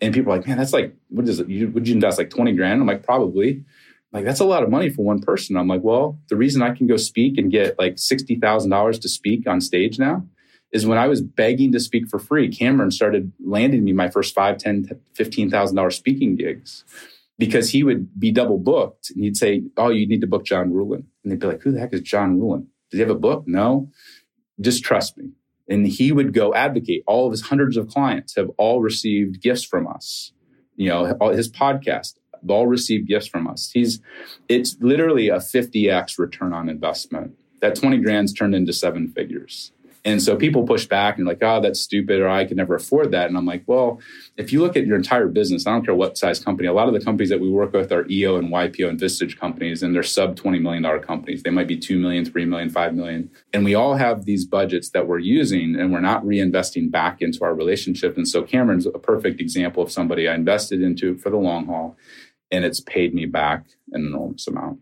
[0.00, 1.48] And people are like, man, that's like, what is it?
[1.48, 2.80] You, would you invest like 20 grand?
[2.80, 3.64] I'm like, probably.
[4.16, 5.58] Like, that's a lot of money for one person.
[5.58, 9.46] I'm like, well, the reason I can go speak and get like $60,000 to speak
[9.46, 10.24] on stage now
[10.72, 14.34] is when I was begging to speak for free, Cameron started landing me my first
[14.34, 16.82] five, ten, fifteen thousand dollar speaking gigs
[17.38, 20.72] because he would be double booked and he'd say, "Oh, you need to book John
[20.72, 22.66] Ruhlin," and they'd be like, "Who the heck is John Ruhlin?
[22.90, 23.44] Does he have a book?
[23.46, 23.90] No,
[24.62, 25.32] just trust me."
[25.68, 27.02] And he would go advocate.
[27.06, 30.32] All of his hundreds of clients have all received gifts from us.
[30.74, 32.14] You know, all his podcast
[32.50, 33.70] all received gifts from us.
[33.72, 34.00] He's
[34.48, 37.36] it's literally a 50x return on investment.
[37.60, 39.72] That 20 grand's turned into seven figures.
[40.06, 43.10] And so people push back and like, oh, that's stupid, or I could never afford
[43.10, 43.26] that.
[43.26, 43.98] And I'm like, well,
[44.36, 46.86] if you look at your entire business, I don't care what size company, a lot
[46.86, 49.92] of the companies that we work with are EO and YPO and Vistage companies, and
[49.92, 51.42] they're sub $20 million companies.
[51.42, 53.30] They might be 2 million, 3 million, 5 million.
[53.52, 57.42] And we all have these budgets that we're using and we're not reinvesting back into
[57.42, 58.16] our relationship.
[58.16, 61.96] And so Cameron's a perfect example of somebody I invested into for the long haul,
[62.50, 64.80] and it's paid me back an enormous amount.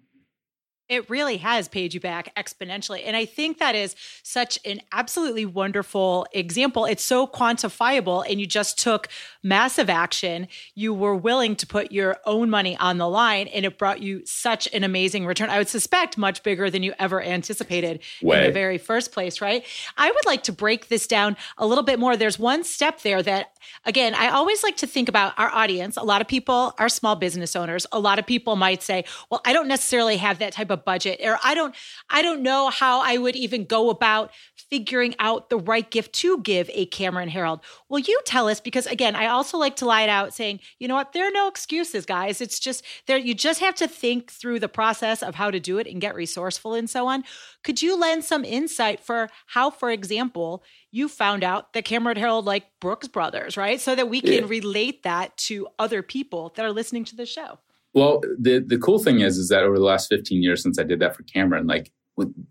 [0.87, 3.03] It really has paid you back exponentially.
[3.07, 6.85] And I think that is such an absolutely wonderful example.
[6.85, 9.09] It's so quantifiable, and you just took
[9.43, 10.47] massive action.
[10.75, 14.27] You were willing to put your own money on the line, and it brought you
[14.27, 15.49] such an amazing return.
[15.49, 18.41] I would suspect much bigger than you ever anticipated Way.
[18.41, 19.65] in the very first place, right?
[19.97, 22.15] I would like to break this down a little bit more.
[22.15, 23.54] There's one step there that,
[23.85, 25.97] again, I always like to think about our audience.
[25.97, 27.87] A lot of people are small business owners.
[27.93, 31.21] A lot of people might say, well, I don't necessarily have that type of budget
[31.23, 31.75] or i don't
[32.11, 34.31] i don't know how i would even go about
[34.71, 38.87] figuring out the right gift to give a cameron herold well you tell us because
[38.87, 41.49] again i also like to lie it out saying you know what there are no
[41.49, 45.51] excuses guys it's just there you just have to think through the process of how
[45.51, 47.23] to do it and get resourceful and so on
[47.63, 50.63] could you lend some insight for how for example
[50.95, 53.81] you found out that Cameron Herold like Brooks Brothers, right?
[53.81, 54.47] So that we can yeah.
[54.47, 57.59] relate that to other people that are listening to the show.
[57.95, 60.85] Well, the the cool thing is, is that over the last 15 years since I
[60.85, 61.91] did that for Cameron, like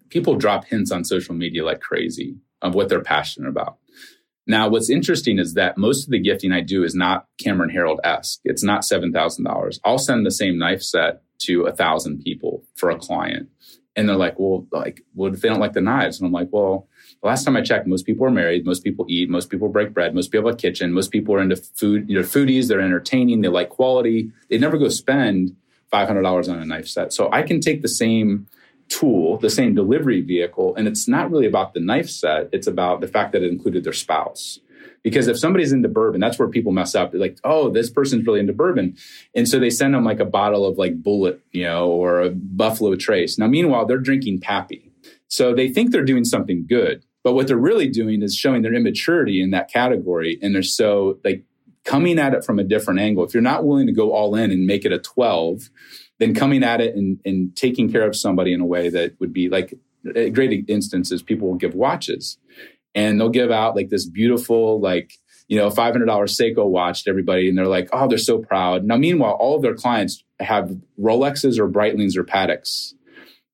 [0.10, 3.78] people drop hints on social media like crazy of what they're passionate about.
[4.46, 8.00] Now, what's interesting is that most of the gifting I do is not Cameron Herold
[8.04, 8.42] esque.
[8.44, 9.80] It's not seven thousand dollars.
[9.86, 13.48] I'll send the same knife set to a thousand people for a client,
[13.96, 16.50] and they're like, "Well, like, what if they don't like the knives?" And I'm like,
[16.52, 16.90] "Well,
[17.28, 20.14] last time I checked, most people are married, most people eat, most people break bread,
[20.14, 23.42] most people have a kitchen, most people are into food, you know, foodies, they're entertaining,
[23.42, 24.32] they like quality.
[24.50, 25.56] They never go spend
[25.92, 27.14] $500 on a knife set.
[27.14, 28.48] So I can take the same
[28.90, 33.02] tool, the same delivery vehicle, and it's not really about the knife set, it's about
[33.02, 34.60] the fact that it included their spouse.
[35.02, 37.12] Because if somebody's into bourbon, that's where people mess up.
[37.12, 38.96] They're like, oh, this person's really into bourbon.
[39.36, 42.30] And so they send them like a bottle of like Bulleit, you know, or a
[42.30, 43.38] Buffalo Trace.
[43.38, 44.92] Now, meanwhile, they're drinking Pappy.
[45.28, 47.04] So they think they're doing something good.
[47.24, 50.38] But what they're really doing is showing their immaturity in that category.
[50.42, 51.44] And they're so like
[51.86, 53.24] coming at it from a different angle.
[53.24, 55.70] If you're not willing to go all in and make it a 12,
[56.20, 59.34] then coming at it and, and taking care of somebody in a way that would
[59.34, 59.74] be like
[60.16, 62.38] a great instance is people will give watches
[62.94, 65.14] and they'll give out like this beautiful, like,
[65.48, 67.50] you know, $500 Seiko watch to everybody.
[67.50, 68.84] And they're like, oh, they're so proud.
[68.84, 72.94] Now, meanwhile, all of their clients have Rolexes or Breitlings or Pateks.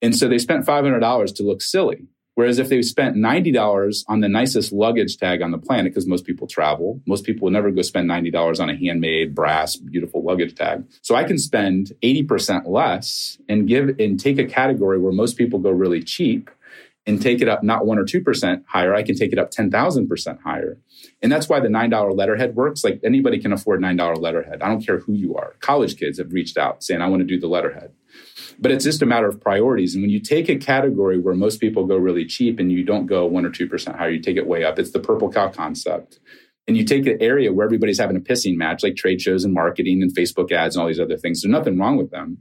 [0.01, 2.07] And so they spent $500 to look silly.
[2.39, 6.23] Whereas if they spent $90 on the nicest luggage tag on the planet, because most
[6.23, 10.55] people travel, most people will never go spend $90 on a handmade brass, beautiful luggage
[10.55, 10.85] tag.
[11.01, 15.59] So I can spend 80% less and give and take a category where most people
[15.59, 16.49] go really cheap
[17.05, 18.95] and take it up not one or 2% higher.
[18.95, 20.77] I can take it up 10,000% higher.
[21.21, 22.85] And that's why the $9 letterhead works.
[22.85, 24.61] Like anybody can afford $9 letterhead.
[24.61, 25.55] I don't care who you are.
[25.59, 27.91] College kids have reached out saying, I want to do the letterhead.
[28.61, 29.95] But it's just a matter of priorities.
[29.95, 33.05] And when you take a category where most people go really cheap and you don't
[33.05, 34.77] go one or 2% higher, you take it way up.
[34.77, 36.19] It's the purple cow concept.
[36.67, 39.53] And you take an area where everybody's having a pissing match, like trade shows and
[39.53, 41.41] marketing and Facebook ads and all these other things.
[41.41, 42.39] There's nothing wrong with them.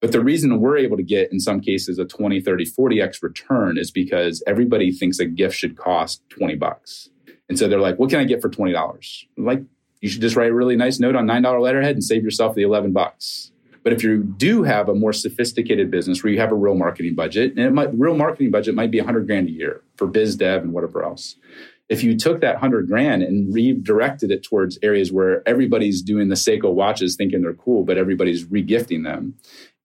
[0.00, 3.76] But the reason we're able to get, in some cases, a 20, 30, 40x return
[3.76, 7.10] is because everybody thinks a gift should cost 20 bucks.
[7.50, 9.24] And so they're like, what can I get for $20?
[9.36, 9.62] like,
[10.00, 12.62] you should just write a really nice note on $9 letterhead and save yourself the
[12.62, 13.49] 11 bucks.
[13.82, 17.14] But if you do have a more sophisticated business where you have a real marketing
[17.14, 20.36] budget, and it might real marketing budget might be 100 grand a year for biz
[20.36, 21.36] dev and whatever else.
[21.88, 26.36] If you took that 100 grand and redirected it towards areas where everybody's doing the
[26.36, 29.34] Seiko watches thinking they're cool, but everybody's regifting them,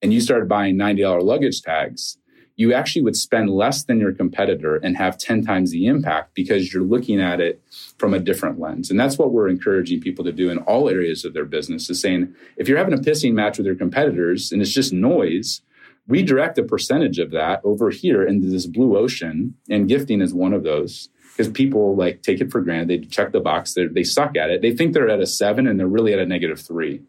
[0.02, 2.18] and you started buying $90 luggage tags,
[2.56, 6.74] you actually would spend less than your competitor and have 10 times the impact because
[6.74, 7.62] you're looking at it
[7.98, 8.90] from a different lens.
[8.90, 12.00] And that's what we're encouraging people to do in all areas of their business is
[12.00, 15.62] saying, if you're having a pissing match with your competitors and it's just noise,
[16.08, 19.56] redirect a percentage of that over here into this blue ocean.
[19.70, 22.88] And gifting is one of those because people like take it for granted.
[22.88, 23.74] They check the box.
[23.74, 24.62] They, they suck at it.
[24.62, 27.02] They think they're at a seven and they're really at a negative three.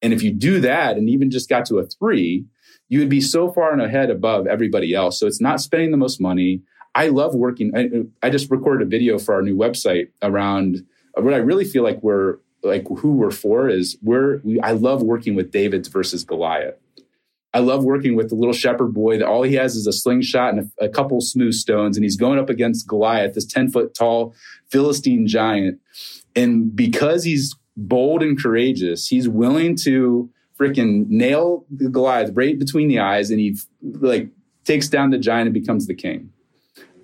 [0.00, 2.44] And if you do that and even just got to a three,
[2.88, 5.18] you would be so far and ahead above everybody else.
[5.18, 6.62] So it's not spending the most money.
[6.94, 7.72] I love working.
[7.76, 11.64] I, I just recorded a video for our new website around uh, what I really
[11.64, 15.88] feel like we're like who we're for is we're we, I love working with David's
[15.88, 16.76] versus Goliath.
[17.54, 20.54] I love working with the little shepherd boy that all he has is a slingshot
[20.54, 23.94] and a, a couple smooth stones, and he's going up against Goliath, this 10 foot
[23.94, 24.34] tall
[24.70, 25.80] Philistine giant.
[26.34, 32.88] And because he's bold and courageous, he's willing to freaking nail the Goliath right between
[32.88, 34.28] the eyes and he like
[34.64, 36.30] takes down the giant and becomes the king.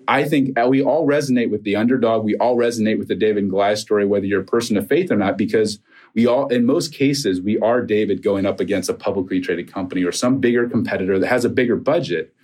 [0.08, 2.24] I think uh, we all resonate with the underdog.
[2.24, 5.12] We all resonate with the David and Goliath story, whether you're a person of faith
[5.12, 5.78] or not, because
[6.14, 10.04] we all, in most cases, we are David going up against a publicly traded company
[10.04, 12.34] or some bigger competitor that has a bigger budget.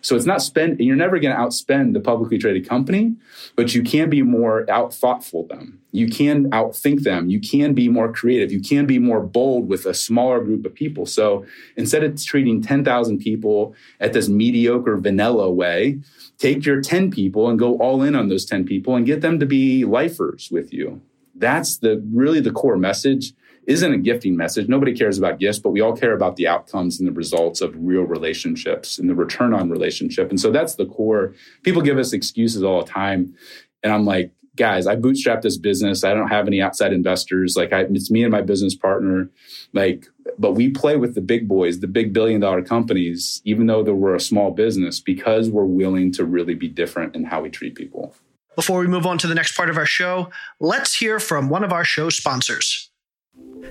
[0.00, 3.16] So it's not spend, you're never going to outspend the publicly traded company,
[3.56, 5.80] but you can be more out thoughtful them.
[5.90, 7.30] You can outthink them.
[7.30, 8.52] You can be more creative.
[8.52, 11.06] You can be more bold with a smaller group of people.
[11.06, 11.46] So
[11.76, 16.00] instead of treating 10,000 people at this mediocre vanilla way,
[16.38, 19.40] take your 10 people and go all in on those 10 people and get them
[19.40, 21.00] to be lifers with you
[21.38, 23.32] that's the really the core message.
[23.66, 24.68] Isn't a gifting message.
[24.68, 27.74] Nobody cares about gifts but we all care about the outcomes and the results of
[27.76, 30.30] real relationships and the return on relationship.
[30.30, 31.34] And so that's the core.
[31.62, 33.34] People give us excuses all the time.
[33.82, 36.04] And i'm like guys i bootstrapped this business.
[36.04, 37.56] I don't have any outside investors.
[37.56, 39.28] Like I, it's me and my business partner.
[39.72, 40.06] Like
[40.38, 44.14] but we play with the big boys the big billion dollar companies even though we're
[44.14, 48.14] a small business because we're willing to really be different in how we treat people
[48.56, 51.62] before we move on to the next part of our show, let's hear from one
[51.62, 52.90] of our show sponsors.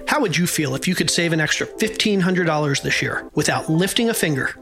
[0.08, 4.10] How would you feel if you could save an extra $1,500 this year without lifting
[4.10, 4.56] a finger?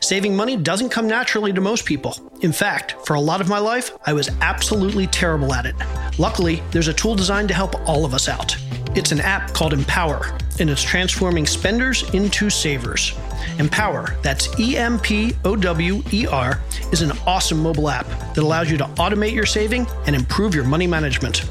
[0.00, 2.16] Saving money doesn't come naturally to most people.
[2.42, 5.76] In fact, for a lot of my life, I was absolutely terrible at it.
[6.18, 8.56] Luckily, there's a tool designed to help all of us out.
[8.96, 13.16] It's an app called Empower, and it's transforming spenders into savers.
[13.60, 16.60] Empower, that's E M P O W E R,
[16.90, 20.64] is an awesome mobile app that allows you to automate your saving and improve your
[20.64, 21.48] money management.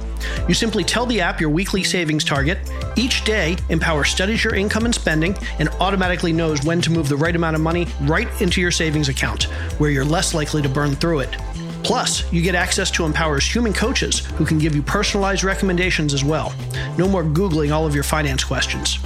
[0.49, 2.57] You simply tell the app your weekly savings target.
[2.97, 7.15] Each day, Empower studies your income and spending and automatically knows when to move the
[7.15, 9.43] right amount of money right into your savings account,
[9.79, 11.37] where you're less likely to burn through it.
[11.83, 16.23] Plus, you get access to Empower's human coaches who can give you personalized recommendations as
[16.23, 16.53] well.
[16.97, 18.99] No more Googling all of your finance questions.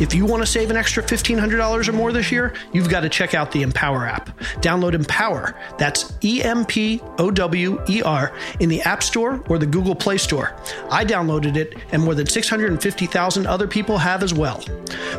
[0.00, 3.08] If you want to save an extra $1,500 or more this year, you've got to
[3.08, 4.38] check out the Empower app.
[4.60, 9.58] Download Empower, that's E M P O W E R, in the App Store or
[9.58, 10.56] the Google Play Store.
[10.90, 14.60] I downloaded it, and more than 650,000 other people have as well.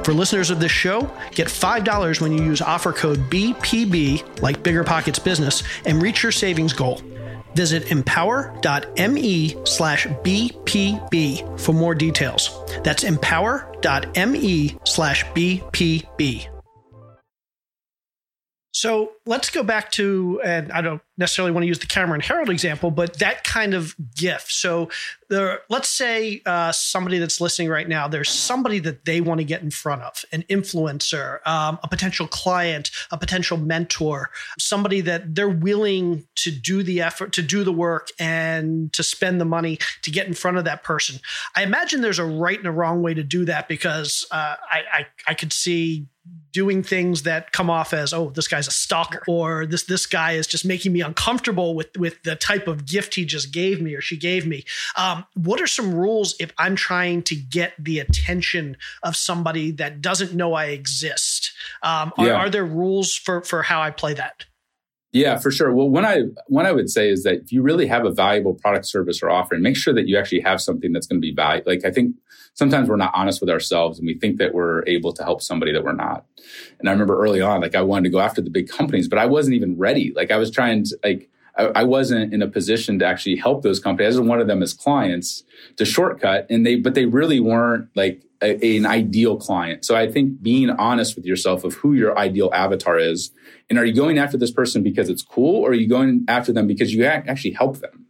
[0.04, 4.84] For listeners of this show, get $5 when you use offer code BPB, like Bigger
[4.84, 6.97] Pockets Business, and reach your savings goal.
[7.58, 12.52] Visit empower.me slash BPB for more details.
[12.84, 16.57] That's empower.me slash BPB.
[18.78, 22.50] So let's go back to, and I don't necessarily want to use the Cameron Herold
[22.50, 24.52] example, but that kind of gift.
[24.52, 24.90] So
[25.32, 29.44] there, let's say uh, somebody that's listening right now, there's somebody that they want to
[29.46, 35.34] get in front of, an influencer, um, a potential client, a potential mentor, somebody that
[35.34, 39.80] they're willing to do the effort, to do the work, and to spend the money
[40.04, 41.20] to get in front of that person.
[41.56, 44.84] I imagine there's a right and a wrong way to do that because uh, I,
[44.94, 46.06] I I could see
[46.58, 50.32] doing things that come off as oh this guy's a stalker or this this guy
[50.32, 53.94] is just making me uncomfortable with with the type of gift he just gave me
[53.94, 54.64] or she gave me
[54.96, 60.02] um, what are some rules if i'm trying to get the attention of somebody that
[60.02, 61.52] doesn't know i exist
[61.84, 62.34] um, are, yeah.
[62.34, 64.46] are there rules for for how i play that
[65.14, 65.74] yeah, for sure.
[65.74, 68.54] Well, one I one I would say is that if you really have a valuable
[68.54, 71.34] product, service, or offering, make sure that you actually have something that's going to be
[71.34, 71.72] valuable.
[71.72, 72.14] Like I think
[72.58, 75.72] sometimes we're not honest with ourselves and we think that we're able to help somebody
[75.72, 76.26] that we're not.
[76.80, 79.20] And I remember early on, like I wanted to go after the big companies, but
[79.20, 80.12] I wasn't even ready.
[80.16, 81.30] Like I was trying to like
[81.60, 84.14] I, wasn't in a position to actually help those companies.
[84.14, 85.44] I just wanted them as clients
[85.78, 89.84] to shortcut, and they but they really weren't like a, an ideal client.
[89.84, 93.32] So I think being honest with yourself of who your ideal avatar is,
[93.72, 96.54] and are you going after this person because it's cool, or are you going after
[96.54, 98.07] them because you actually help them?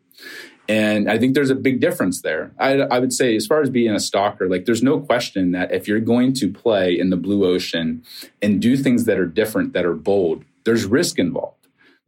[0.70, 2.52] And I think there's a big difference there.
[2.60, 5.72] I, I, would say, as far as being a stalker, like there's no question that
[5.72, 8.04] if you're going to play in the blue ocean
[8.42, 11.58] and do things that are different, that are bold, there's risk involved.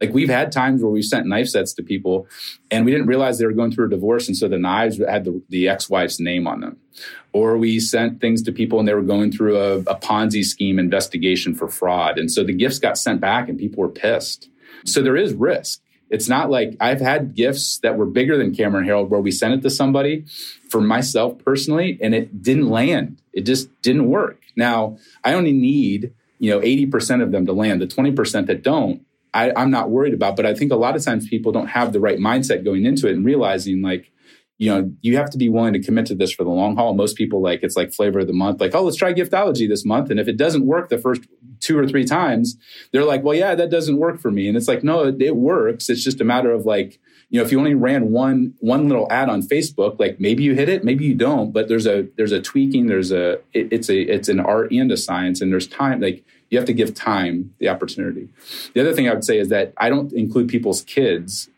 [0.00, 2.26] Like we've had times where we sent knife sets to people
[2.70, 4.28] and we didn't realize they were going through a divorce.
[4.28, 6.78] And so the knives had the, the ex-wife's name on them.
[7.32, 10.78] Or we sent things to people and they were going through a, a Ponzi scheme
[10.78, 12.18] investigation for fraud.
[12.18, 14.48] And so the gifts got sent back and people were pissed.
[14.84, 15.82] So there is risk.
[16.10, 19.54] It's not like I've had gifts that were bigger than Cameron Herold where we sent
[19.54, 20.24] it to somebody
[20.68, 23.18] for myself personally and it didn't land.
[23.32, 24.40] It just didn't work.
[24.56, 27.80] Now, I only need, you know, 80% of them to land.
[27.80, 30.34] The 20% that don't, I, I'm not worried about.
[30.34, 33.06] But I think a lot of times people don't have the right mindset going into
[33.06, 34.10] it and realizing like,
[34.60, 36.92] you know, you have to be willing to commit to this for the long haul.
[36.92, 39.86] Most people like it's like flavor of the month, like, oh, let's try giftology this
[39.86, 40.10] month.
[40.10, 41.22] And if it doesn't work the first
[41.60, 42.58] two or three times,
[42.92, 44.48] they're like, well, yeah, that doesn't work for me.
[44.48, 45.88] And it's like, no, it, it works.
[45.88, 47.00] It's just a matter of like,
[47.30, 50.54] you know, if you only ran one one little ad on Facebook, like maybe you
[50.54, 51.52] hit it, maybe you don't.
[51.52, 54.92] But there's a there's a tweaking, there's a it, it's a it's an art and
[54.92, 58.28] a science, and there's time like you have to give time the opportunity.
[58.74, 61.48] The other thing I would say is that I don't include people's kids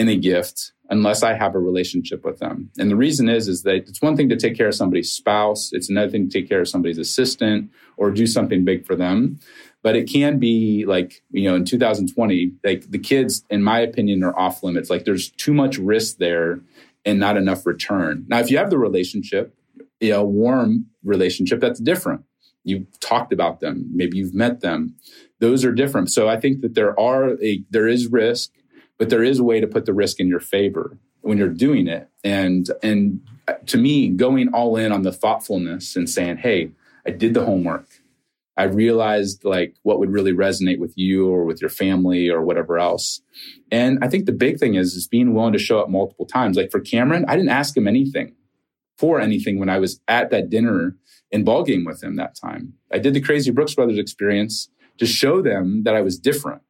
[0.00, 2.70] in a gift unless I have a relationship with them.
[2.78, 5.74] And the reason is is that it's one thing to take care of somebody's spouse,
[5.74, 9.38] it's another thing to take care of somebody's assistant or do something big for them.
[9.82, 14.24] But it can be like, you know, in 2020, like the kids, in my opinion,
[14.24, 14.88] are off limits.
[14.88, 16.60] Like there's too much risk there
[17.04, 18.24] and not enough return.
[18.28, 19.54] Now, if you have the relationship,
[20.00, 22.24] you know, warm relationship, that's different
[22.62, 24.94] you've talked about them maybe you've met them
[25.38, 28.50] those are different so i think that there are a there is risk
[29.00, 31.88] but there is a way to put the risk in your favor when you're doing
[31.88, 33.20] it and and
[33.66, 36.70] to me going all in on the thoughtfulness and saying hey
[37.06, 37.86] i did the homework
[38.56, 42.78] i realized like what would really resonate with you or with your family or whatever
[42.78, 43.20] else
[43.72, 46.56] and i think the big thing is is being willing to show up multiple times
[46.56, 48.34] like for cameron i didn't ask him anything
[48.98, 50.94] for anything when i was at that dinner
[51.32, 52.74] and ball game with him that time.
[52.92, 56.62] I did the crazy Brooks Brothers experience to show them that I was different.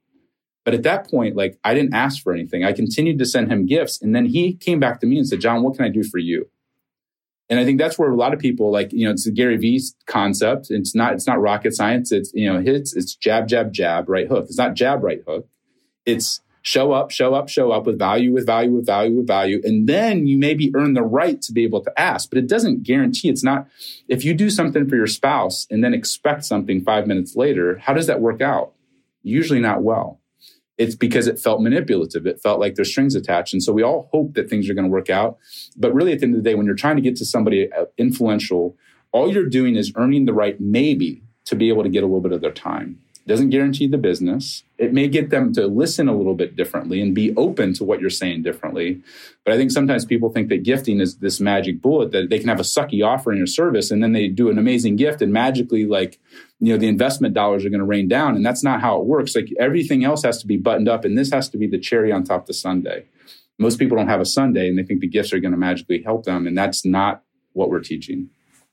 [0.65, 2.65] But at that point, like I didn't ask for anything.
[2.65, 4.01] I continued to send him gifts.
[4.03, 6.19] And then he came back to me and said, John, what can I do for
[6.19, 6.49] you?
[7.49, 9.57] And I think that's where a lot of people like, you know, it's the Gary
[9.57, 10.71] Vee concept.
[10.71, 12.13] It's not, it's not rocket science.
[12.13, 14.45] It's, you know, hits, it's jab, jab, jab, right hook.
[14.45, 15.49] It's not jab, right hook.
[16.07, 19.61] It's show up, show up, show up with value, with value, with value, with value.
[19.65, 22.85] And then you maybe earn the right to be able to ask, but it doesn't
[22.85, 23.67] guarantee it's not,
[24.07, 27.95] if you do something for your spouse and then expect something five minutes later, how
[27.95, 28.75] does that work out?
[29.23, 30.20] Usually not well.
[30.81, 32.27] It's because it felt manipulative.
[32.27, 33.53] It felt like there's strings attached.
[33.53, 35.37] And so we all hope that things are going to work out.
[35.77, 37.71] But really, at the end of the day, when you're trying to get to somebody
[37.73, 38.77] uh, influential,
[39.13, 42.23] all you're doing is earning the right, maybe, to be able to get a little
[42.23, 44.65] bit of their time doesn't guarantee the business.
[44.79, 48.01] It may get them to listen a little bit differently and be open to what
[48.01, 49.03] you're saying differently.
[49.45, 52.49] But I think sometimes people think that gifting is this magic bullet that they can
[52.49, 55.87] have a sucky offering or service and then they do an amazing gift and magically
[55.87, 56.19] like,
[56.61, 58.35] you know, the investment dollars are going to rain down.
[58.35, 59.35] And that's not how it works.
[59.37, 62.11] Like everything else has to be buttoned up and this has to be the cherry
[62.11, 63.05] on top of the sundae.
[63.59, 66.03] Most people don't have a sundae and they think the gifts are going to magically
[66.03, 66.47] help them.
[66.47, 68.31] And that's not what we're teaching.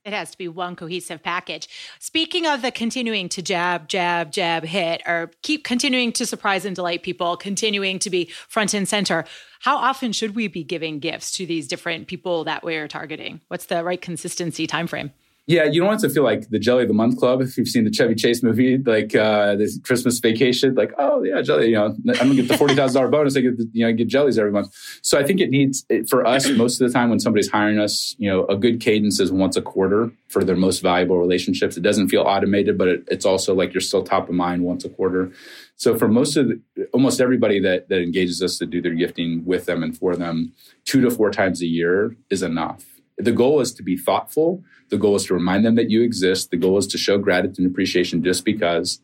[0.07, 1.67] It has to be one cohesive package.
[1.99, 6.73] Speaking of the continuing to jab, jab, jab, hit, or keep continuing to surprise and
[6.73, 9.25] delight people, continuing to be front and center,
[9.59, 13.41] how often should we be giving gifts to these different people that we're targeting?
[13.49, 15.11] What's the right consistency timeframe?
[15.49, 17.41] Yeah, you don't want to feel like the Jelly of the Month Club.
[17.41, 21.41] If you've seen the Chevy Chase movie, like uh, this Christmas vacation, like oh yeah,
[21.41, 21.67] jelly.
[21.69, 23.37] You know, I'm gonna get the forty thousand dollar bonus.
[23.37, 24.75] I get the, you know I get jellies every month.
[25.03, 28.13] So I think it needs for us most of the time when somebody's hiring us,
[28.19, 31.77] you know, a good cadence is once a quarter for their most valuable relationships.
[31.77, 34.83] It doesn't feel automated, but it, it's also like you're still top of mind once
[34.83, 35.31] a quarter.
[35.77, 36.59] So for most of the,
[36.91, 40.51] almost everybody that that engages us to do their gifting with them and for them,
[40.83, 42.96] two to four times a year is enough.
[43.17, 46.51] The goal is to be thoughtful the goal is to remind them that you exist.
[46.51, 48.99] The goal is to show gratitude and appreciation just because.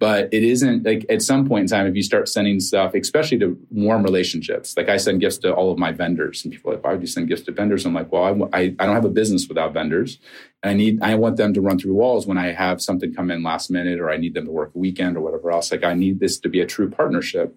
[0.00, 3.38] But it isn't like at some point in time, if you start sending stuff, especially
[3.38, 6.74] to warm relationships, like I send gifts to all of my vendors, and people are
[6.74, 7.86] like, why would you send gifts to vendors?
[7.86, 10.18] I'm like, well, I, I, I don't have a business without vendors.
[10.64, 13.30] And I need, I want them to run through walls when I have something come
[13.30, 15.70] in last minute or I need them to work a weekend or whatever else.
[15.70, 17.56] Like I need this to be a true partnership.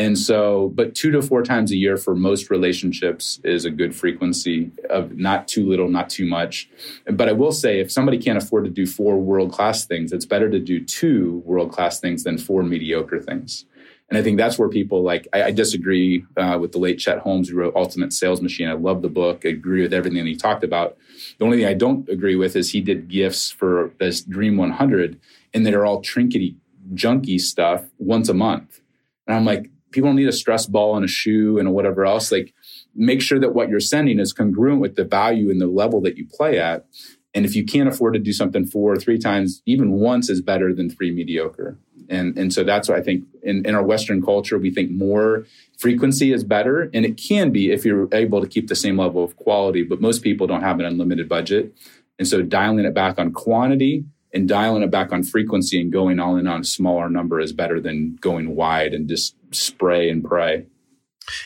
[0.00, 3.94] And so, but two to four times a year for most relationships is a good
[3.94, 6.70] frequency of not too little, not too much.
[7.04, 10.24] But I will say, if somebody can't afford to do four world class things, it's
[10.24, 13.66] better to do two world class things than four mediocre things.
[14.08, 17.18] And I think that's where people like, I, I disagree uh, with the late Chet
[17.18, 18.70] Holmes who wrote Ultimate Sales Machine.
[18.70, 19.42] I love the book.
[19.44, 20.96] I agree with everything he talked about.
[21.38, 25.20] The only thing I don't agree with is he did gifts for this Dream 100
[25.52, 26.56] and they're all trinkety,
[26.94, 28.80] junky stuff once a month.
[29.26, 32.30] And I'm like, people don't need a stress ball and a shoe and whatever else.
[32.30, 32.54] Like,
[32.94, 36.16] make sure that what you're sending is congruent with the value and the level that
[36.16, 36.86] you play at.
[37.32, 40.40] And if you can't afford to do something four or three times, even once is
[40.40, 41.78] better than three mediocre.
[42.08, 45.46] And, and so that's why I think in, in our Western culture, we think more
[45.78, 46.90] frequency is better.
[46.92, 50.00] And it can be if you're able to keep the same level of quality, but
[50.00, 51.72] most people don't have an unlimited budget.
[52.18, 56.20] And so dialing it back on quantity and dialing it back on frequency and going
[56.20, 60.24] all in on a smaller number is better than going wide and just spray and
[60.24, 60.66] pray.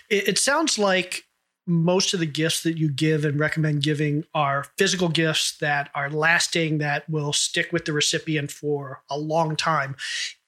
[0.09, 1.25] It, sounds like
[1.67, 6.11] most of the gifts that you give and recommend giving are physical gifts that are
[6.11, 9.97] lasting, that will stick with the recipient for a long time.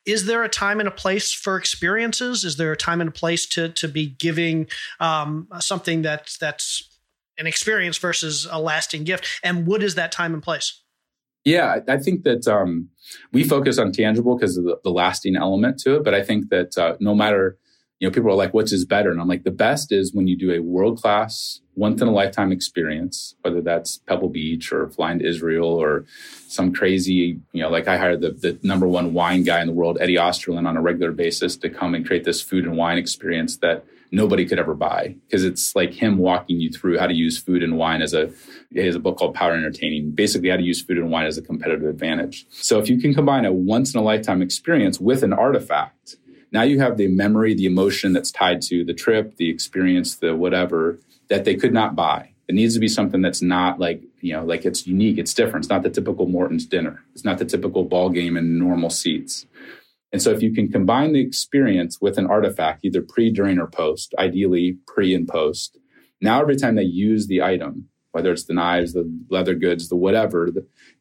[0.05, 2.45] Is there a time and a place for experiences?
[2.45, 4.69] Is there a time and a place to to be giving
[5.01, 6.89] um, something that's that's
[7.39, 9.27] an experience versus a lasting gift?
[9.43, 10.81] And what is that time and place?
[11.47, 12.89] Yeah, I think that um,
[13.33, 16.03] we focus on tangible because of the, the, lasting element to it.
[16.03, 17.57] But I think that uh, no matter
[18.01, 19.13] you know, people are like, what's is better?
[19.13, 22.11] And I'm like, the best is when you do a world class, once in a
[22.11, 26.05] lifetime experience, whether that's Pebble Beach or flying to Israel or
[26.49, 29.73] some crazy, you know, like I hired the, the number one wine guy in the
[29.73, 32.99] world, Eddie Osterland, on a regular basis to come and create this food and wine
[32.99, 37.15] experience that nobody could ever buy because it's like him walking you through how to
[37.15, 38.31] use food and wine as a
[38.71, 41.39] he has a book called Power Entertaining, basically how to use food and wine as
[41.39, 42.47] a competitive advantage.
[42.51, 46.17] So if you can combine a once in a lifetime experience with an artifact,
[46.53, 50.35] now you have the memory, the emotion that's tied to the trip, the experience, the
[50.35, 50.99] whatever
[51.29, 52.31] that they could not buy.
[52.49, 55.65] It needs to be something that's not like, you know, like it's unique, it's different.
[55.65, 57.03] It's not the typical Morton's dinner.
[57.13, 59.47] It's not the typical ball game in normal seats.
[60.13, 63.67] And so if you can combine the experience with an artifact, either pre, during, or
[63.67, 65.79] post, ideally pre and post,
[66.21, 69.97] now every time they use the item, whether it's the knives, the leather goods, the
[69.97, 70.51] whatever,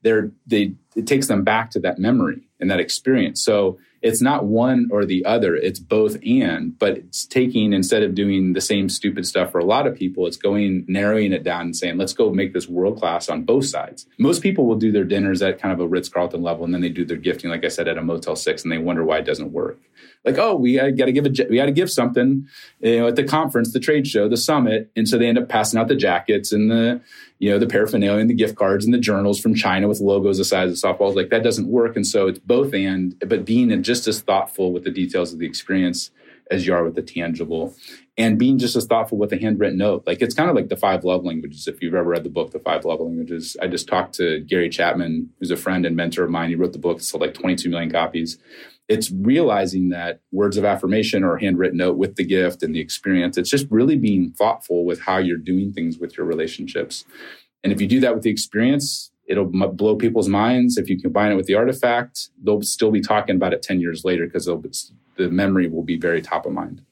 [0.01, 3.43] they're, they, it takes them back to that memory and that experience.
[3.43, 6.77] So it's not one or the other it's both and.
[6.77, 10.27] But it's taking instead of doing the same stupid stuff for a lot of people
[10.27, 13.65] it's going narrowing it down and saying let's go make this world class on both
[13.65, 14.05] sides.
[14.19, 16.89] Most people will do their dinners at kind of a ritz-carlton level and then they
[16.89, 19.25] do their gifting like i said at a motel 6 and they wonder why it
[19.25, 19.79] doesn't work.
[20.23, 22.47] Like oh we uh, got to give a we got to give something
[22.81, 25.49] you know at the conference the trade show the summit and so they end up
[25.49, 27.01] passing out the jackets and the
[27.39, 30.37] you know the paraphernalia and the gift cards and the journals from china with logos
[30.37, 31.95] the size of softballs like that doesn't work.
[31.95, 35.45] And so it's both and but being just as thoughtful with the details of the
[35.45, 36.11] experience
[36.51, 37.73] as you are with the tangible
[38.17, 40.03] and being just as thoughtful with a handwritten note.
[40.05, 41.67] Like it's kind of like the five love languages.
[41.67, 44.69] If you've ever read the book the five love languages i just talked to gary
[44.69, 46.49] chapman who's a friend and mentor of mine.
[46.49, 47.01] He wrote the book.
[47.01, 48.37] Sold like 22 million copies
[48.87, 52.79] it's realizing that words of affirmation or a handwritten note with the gift and the
[52.79, 57.05] experience it's just really being thoughtful with how you're doing things with your relationships.
[57.63, 60.77] And if you do that with the experience it'll blow people's minds.
[60.77, 64.05] If you combine it with the artifact they'll still be talking about it 10 years
[64.05, 66.83] later because the memory will be very top of mind.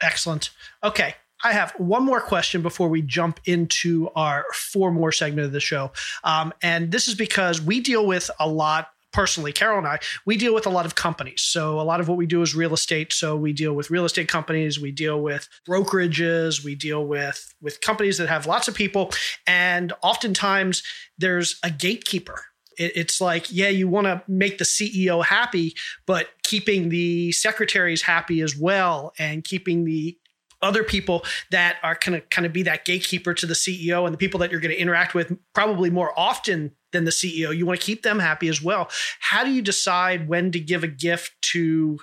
[0.00, 0.50] Excellent.
[0.82, 5.52] Okay I have one more question before we jump into our four more segment of
[5.52, 5.92] the show.
[6.22, 10.36] Um, and this is because we deal with a lot personally, Carol and I, we
[10.36, 11.42] deal with a lot of companies.
[11.42, 13.12] So a lot of what we do is real estate.
[13.12, 17.80] So we deal with real estate companies, we deal with brokerages, we deal with with
[17.80, 19.10] companies that have lots of people,
[19.46, 20.82] and oftentimes
[21.18, 22.44] there's a gatekeeper.
[22.78, 25.74] it's like, yeah, you want to make the CEO happy,
[26.06, 30.16] but keeping the secretaries happy as well, and keeping the
[30.62, 34.14] other people that are kind of kind of be that gatekeeper to the CEO and
[34.14, 37.56] the people that you're going to interact with probably more often than the CEO.
[37.56, 38.88] You want to keep them happy as well.
[39.20, 41.98] How do you decide when to give a gift to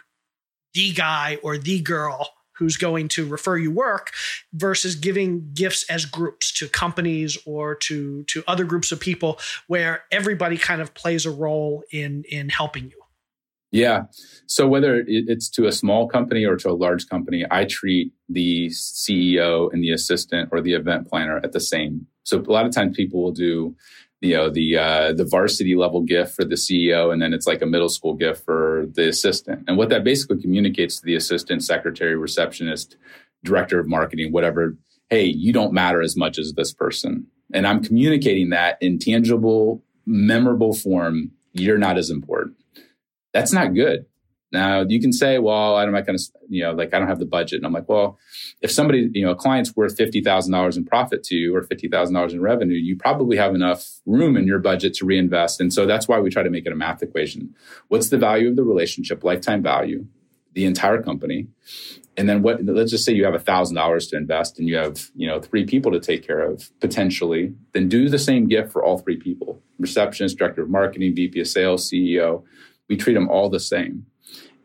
[0.74, 2.30] the guy or the girl
[2.60, 4.12] who's going to refer you work
[4.54, 10.04] versus giving gifts as groups to companies or to to other groups of people where
[10.12, 13.00] everybody kind of plays a role in in helping you?
[13.72, 14.04] Yeah.
[14.48, 18.68] So whether it's to a small company or to a large company, I treat the
[18.70, 22.08] CEO and the assistant or the event planner at the same.
[22.24, 23.76] So a lot of times people will do,
[24.22, 27.62] you know, the uh, the varsity level gift for the CEO, and then it's like
[27.62, 29.64] a middle school gift for the assistant.
[29.68, 32.98] And what that basically communicates to the assistant, secretary, receptionist,
[33.44, 34.78] director of marketing, whatever.
[35.10, 37.26] Hey, you don't matter as much as this person.
[37.52, 41.32] And I'm communicating that in tangible, memorable form.
[41.54, 42.60] You're not as important
[43.34, 44.06] that's not good.
[44.52, 47.20] Now you can say, well, I'm not going to, you know, like I don't have
[47.20, 47.58] the budget.
[47.58, 48.18] And I'm like, well,
[48.62, 52.42] if somebody, you know, a client's worth $50,000 in profit to you or $50,000 in
[52.42, 55.62] revenue, you probably have enough room in your budget to reinvest.
[55.62, 57.54] And so that's why we try to make it a math equation.
[57.90, 60.06] What's the value of the relationship, lifetime value?
[60.54, 61.48] the entire company.
[62.18, 64.76] And then what let's just say you have a thousand dollars to invest and you
[64.76, 68.72] have, you know, three people to take care of potentially, then do the same gift
[68.72, 69.62] for all three people.
[69.80, 72.44] Receptionist, director of marketing, VP of sales, CEO.
[72.90, 74.06] We treat them all the same.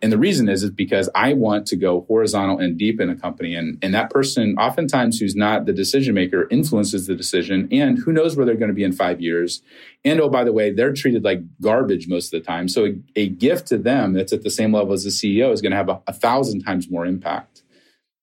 [0.03, 3.17] And the reason is, is because I want to go horizontal and deep in a
[3.17, 3.55] company.
[3.55, 7.69] And, and that person, oftentimes who's not the decision maker, influences the decision.
[7.73, 9.63] And who knows where they're going to be in five years.
[10.05, 12.69] And oh, by the way, they're treated like garbage most of the time.
[12.69, 15.63] So a, a gift to them that's at the same level as the CEO is
[15.63, 17.63] going to have a, a thousand times more impact.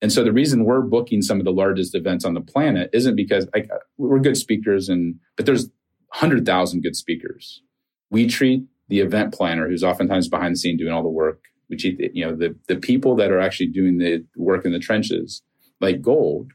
[0.01, 3.15] And so the reason we're booking some of the largest events on the planet isn't
[3.15, 3.67] because I,
[3.97, 5.65] we're good speakers and, but there's
[6.09, 7.61] 100,000 good speakers.
[8.09, 11.85] We treat the event planner who's oftentimes behind the scene doing all the work which
[11.85, 15.41] you know the the people that are actually doing the work in the trenches
[15.79, 16.51] like gold.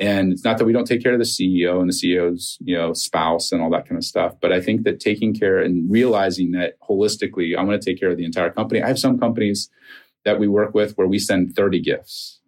[0.00, 2.76] And it's not that we don't take care of the ceo and the ceo's you
[2.76, 5.88] know spouse and all that kind of stuff but i think that taking care and
[5.88, 8.82] realizing that holistically i'm going to take care of the entire company.
[8.82, 9.70] I have some companies
[10.24, 12.40] that we work with where we send 30 gifts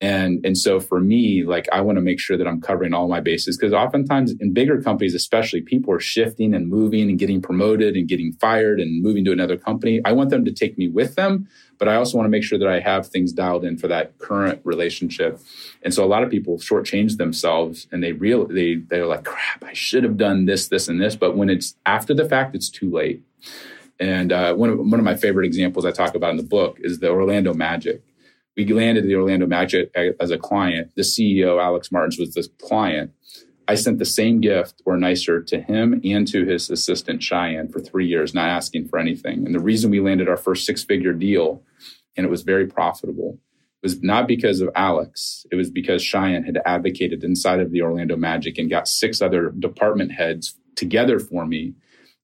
[0.00, 3.08] and and so for me like i want to make sure that i'm covering all
[3.08, 7.42] my bases because oftentimes in bigger companies especially people are shifting and moving and getting
[7.42, 10.00] promoted and getting fired and moving to another company.
[10.04, 12.58] I want them to take me with them but i also want to make sure
[12.58, 15.40] that i have things dialed in for that current relationship.
[15.82, 19.64] And so a lot of people shortchange themselves and they real they they're like crap
[19.64, 21.16] i should have done this this and this.
[21.16, 23.22] But when it's after the fact it's too late.
[24.00, 26.78] And uh, one, of, one of my favorite examples i talk about in the book
[26.80, 28.02] is the orlando magic
[28.58, 30.90] we landed the Orlando Magic as a client.
[30.96, 33.12] The CEO, Alex Martins, was the client.
[33.68, 37.78] I sent the same gift or nicer to him and to his assistant, Cheyenne, for
[37.78, 39.46] three years, not asking for anything.
[39.46, 41.62] And the reason we landed our first six figure deal,
[42.16, 43.38] and it was very profitable,
[43.80, 45.46] was not because of Alex.
[45.52, 49.50] It was because Cheyenne had advocated inside of the Orlando Magic and got six other
[49.50, 51.74] department heads together for me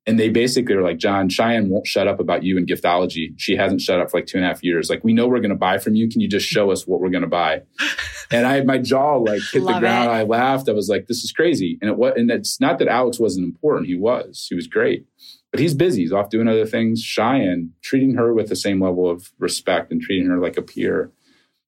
[0.06, 3.32] and they basically are like, John, Cheyenne won't shut up about you and giftology.
[3.38, 4.90] She hasn't shut up for like two and a half years.
[4.90, 6.08] Like, we know we're going to buy from you.
[6.08, 7.62] Can you just show us what we're going to buy?
[8.30, 10.10] And I had my jaw like hit Love the ground.
[10.10, 10.14] It.
[10.14, 10.68] I laughed.
[10.68, 11.78] I was like, this is crazy.
[11.80, 13.86] And it was, and it's not that Alex wasn't important.
[13.86, 15.06] He was, he was great,
[15.50, 16.00] but he's busy.
[16.00, 17.02] He's off doing other things.
[17.02, 21.12] Cheyenne treating her with the same level of respect and treating her like a peer.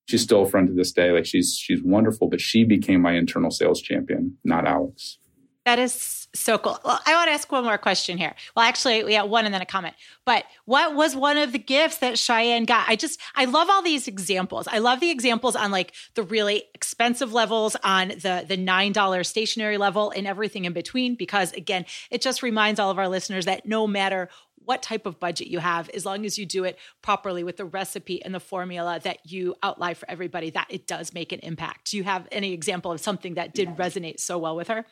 [0.06, 1.12] She's still a friend to this day.
[1.12, 5.18] Like she's, she's wonderful, but she became my internal sales champion, not Alex.
[5.66, 5.92] That is
[6.40, 6.78] so cool.
[6.84, 8.34] Well, I want to ask one more question here.
[8.54, 9.94] Well, actually, we have one and then a comment.
[10.24, 12.88] But what was one of the gifts that Cheyenne got?
[12.88, 14.66] I just, I love all these examples.
[14.68, 19.24] I love the examples on like the really expensive levels, on the the nine dollar
[19.24, 21.14] stationery level, and everything in between.
[21.14, 24.28] Because again, it just reminds all of our listeners that no matter
[24.66, 27.64] what type of budget you have, as long as you do it properly with the
[27.64, 31.92] recipe and the formula that you outline for everybody, that it does make an impact.
[31.92, 34.84] Do you have any example of something that did resonate so well with her?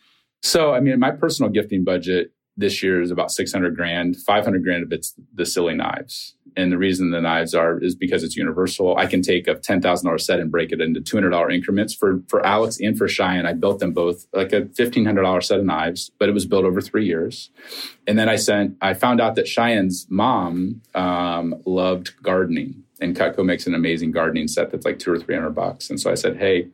[0.45, 4.83] So, I mean, my personal gifting budget this year is about 600 grand, 500 grand
[4.85, 6.37] of it's the silly knives.
[6.55, 8.95] And the reason the knives are is because it's universal.
[8.97, 12.79] I can take a $10,000 set and break it into $200 increments for, for Alex
[12.79, 13.47] and for Cheyenne.
[13.47, 16.83] I built them both like a $1,500 set of knives, but it was built over
[16.83, 17.49] three years.
[18.07, 23.47] And then I sent, I found out that Cheyenne's mom um, loved gardening and Cutco
[23.47, 25.89] makes an amazing gardening set that's like two or 300 bucks.
[25.89, 26.69] And so I said, Hey,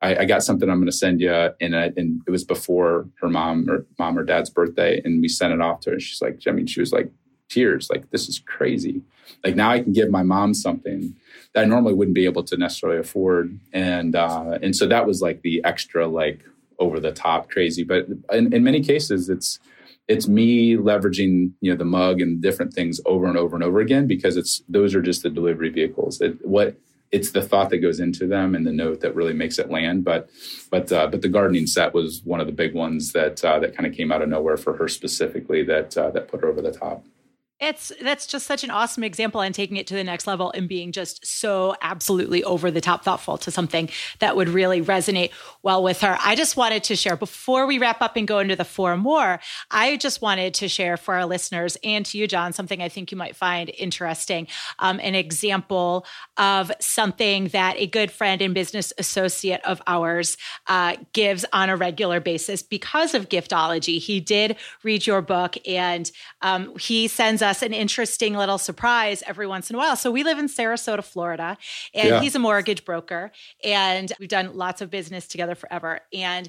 [0.00, 3.08] I, I got something I'm going to send you, and I, and it was before
[3.20, 5.94] her mom or mom or dad's birthday, and we sent it off to her.
[5.94, 7.10] And she's like, I mean, she was like
[7.48, 9.02] tears, like this is crazy.
[9.44, 11.16] Like now I can give my mom something
[11.52, 15.20] that I normally wouldn't be able to necessarily afford, and uh, and so that was
[15.20, 16.40] like the extra like
[16.78, 17.82] over the top crazy.
[17.82, 19.58] But in, in many cases, it's
[20.06, 23.80] it's me leveraging you know the mug and different things over and over and over
[23.80, 26.20] again because it's those are just the delivery vehicles.
[26.20, 26.76] It, what
[27.10, 30.04] it's the thought that goes into them and the note that really makes it land.
[30.04, 30.28] But
[30.70, 33.74] but uh, but the gardening set was one of the big ones that uh, that
[33.74, 36.62] kind of came out of nowhere for her specifically that uh, that put her over
[36.62, 37.04] the top.
[37.60, 40.68] It's that's just such an awesome example and taking it to the next level and
[40.68, 43.88] being just so absolutely over the top thoughtful to something
[44.20, 45.32] that would really resonate
[45.64, 46.16] well with her.
[46.20, 49.40] I just wanted to share before we wrap up and go into the four more,
[49.72, 53.10] I just wanted to share for our listeners and to you, John, something I think
[53.10, 54.46] you might find interesting.
[54.78, 56.06] Um, an example
[56.36, 60.36] of something that a good friend and business associate of ours
[60.68, 63.98] uh, gives on a regular basis because of giftology.
[63.98, 64.54] He did
[64.84, 66.08] read your book and
[66.40, 69.96] um, he sends us us an interesting little surprise every once in a while.
[69.96, 71.56] So we live in Sarasota, Florida,
[71.94, 72.20] and yeah.
[72.20, 73.32] he's a mortgage broker,
[73.64, 76.00] and we've done lots of business together forever.
[76.12, 76.48] And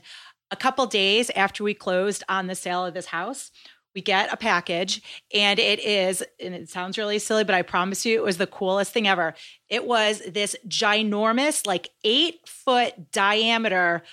[0.51, 3.51] a couple days after we closed on the sale of this house,
[3.95, 5.01] we get a package
[5.33, 8.47] and it is and it sounds really silly but i promise you it was the
[8.47, 9.33] coolest thing ever
[9.67, 14.03] it was this ginormous like eight foot diameter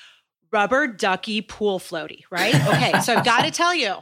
[0.51, 3.97] rubber ducky pool floaty right okay so i've got to tell you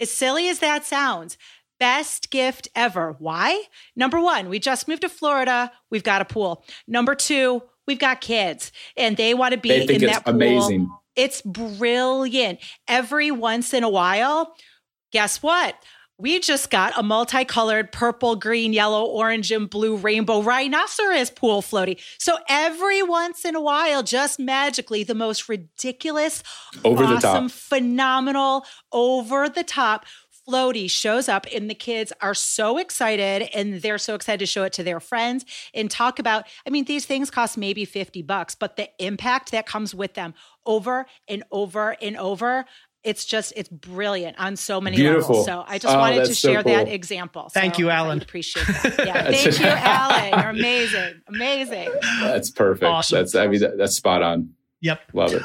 [0.00, 1.36] as silly as that sounds
[1.78, 3.16] best gift ever.
[3.18, 3.62] Why?
[3.96, 5.70] Number one, we just moved to Florida.
[5.90, 6.64] We've got a pool.
[6.86, 10.24] Number two, we've got kids and they want to be they think in it's that
[10.24, 10.34] pool.
[10.34, 10.90] amazing.
[11.16, 12.60] It's brilliant.
[12.86, 14.54] Every once in a while,
[15.12, 15.74] guess what?
[16.20, 22.00] We just got a multicolored purple, green, yellow, orange, and blue rainbow rhinoceros pool floaty.
[22.18, 26.42] So every once in a while, just magically, the most ridiculous,
[26.84, 27.50] Over the awesome, top.
[27.52, 30.06] phenomenal, over the top
[30.48, 34.64] floaty shows up and the kids are so excited and they're so excited to show
[34.64, 35.44] it to their friends
[35.74, 39.66] and talk about i mean these things cost maybe 50 bucks but the impact that
[39.66, 40.34] comes with them
[40.64, 42.64] over and over and over
[43.04, 45.36] it's just it's brilliant on so many Beautiful.
[45.40, 46.94] levels so i just Oh, wanted to that's so share that cool.
[46.94, 48.22] example Thank So you, I Alan.
[48.22, 51.88] appreciate that yeah thank you alan you're amazing amazing
[52.22, 52.84] That's perfect.
[52.84, 53.18] Awesome.
[53.18, 54.50] That's I mean that, that's spot on.
[54.80, 55.00] Yep.
[55.12, 55.42] Love it.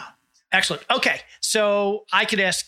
[0.51, 0.83] Excellent.
[0.91, 1.19] Okay.
[1.41, 2.65] So I could ask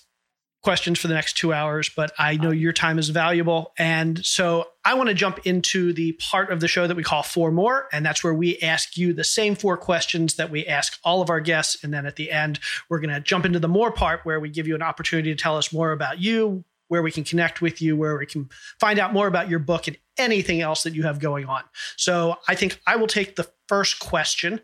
[0.65, 3.71] questions for the next two hours, but I know your time is valuable.
[3.77, 7.21] And so I want to jump into the part of the show that we call
[7.21, 7.87] Four More.
[7.93, 11.29] And that's where we ask you the same four questions that we ask all of
[11.29, 11.83] our guests.
[11.83, 12.59] And then at the end,
[12.89, 15.39] we're going to jump into the more part where we give you an opportunity to
[15.39, 18.99] tell us more about you, where we can connect with you, where we can find
[18.99, 21.63] out more about your book and anything else that you have going on.
[21.97, 24.61] So I think I will take the first question.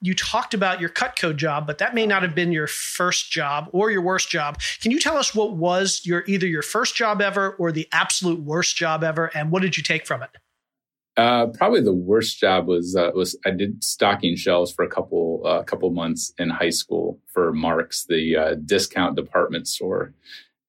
[0.00, 3.68] You talked about your Cutco job, but that may not have been your first job
[3.72, 4.58] or your worst job.
[4.82, 8.40] Can you tell us what was your either your first job ever or the absolute
[8.40, 10.30] worst job ever, and what did you take from it?
[11.16, 15.42] Uh, probably the worst job was uh, was I did stocking shelves for a couple
[15.44, 20.14] uh, couple months in high school for Marc's, the uh, discount department store,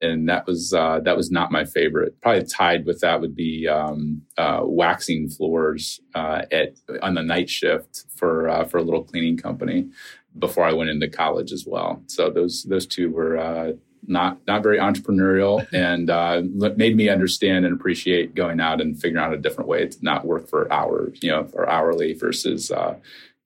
[0.01, 2.19] and that was uh, that was not my favorite.
[2.21, 7.49] Probably tied with that would be um, uh, waxing floors uh, at on the night
[7.49, 9.89] shift for uh, for a little cleaning company
[10.37, 12.01] before I went into college as well.
[12.07, 13.73] So those those two were uh,
[14.07, 16.41] not not very entrepreneurial and uh,
[16.75, 20.25] made me understand and appreciate going out and figuring out a different way to not
[20.25, 22.95] work for hours, you know, for hourly versus uh,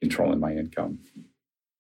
[0.01, 0.99] controlling my income.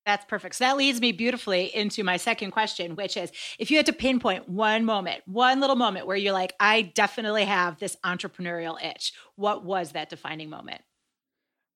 [0.05, 0.55] That's perfect.
[0.55, 3.93] So that leads me beautifully into my second question, which is if you had to
[3.93, 9.13] pinpoint one moment, one little moment where you're like, I definitely have this entrepreneurial itch,
[9.35, 10.81] what was that defining moment?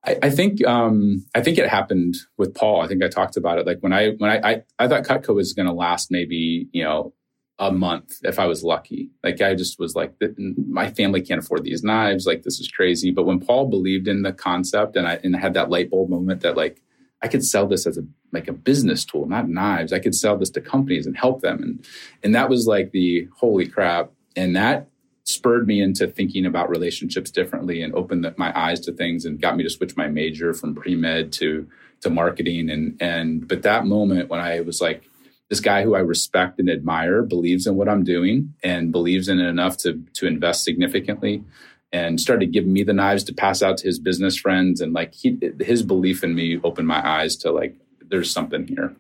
[0.05, 2.81] I, I think um, I think it happened with Paul.
[2.81, 3.65] I think I talked about it.
[3.65, 6.83] Like when I when I I, I thought Cutco was going to last maybe you
[6.83, 7.13] know
[7.57, 9.09] a month if I was lucky.
[9.23, 12.25] Like I just was like, my family can't afford these knives.
[12.25, 13.11] Like this is crazy.
[13.11, 16.41] But when Paul believed in the concept and I and had that light bulb moment
[16.41, 16.81] that like
[17.21, 19.91] I could sell this as a like a business tool, not knives.
[19.91, 21.61] I could sell this to companies and help them.
[21.61, 21.87] And
[22.23, 24.11] and that was like the holy crap.
[24.35, 24.87] And that
[25.29, 29.41] spurred me into thinking about relationships differently and opened the, my eyes to things and
[29.41, 31.67] got me to switch my major from pre-med to
[32.01, 35.03] to marketing and and but that moment when I was like
[35.49, 39.39] this guy who I respect and admire believes in what I'm doing and believes in
[39.39, 41.43] it enough to to invest significantly
[41.91, 45.13] and started giving me the knives to pass out to his business friends and like
[45.13, 47.75] he his belief in me opened my eyes to like
[48.09, 48.95] there's something here.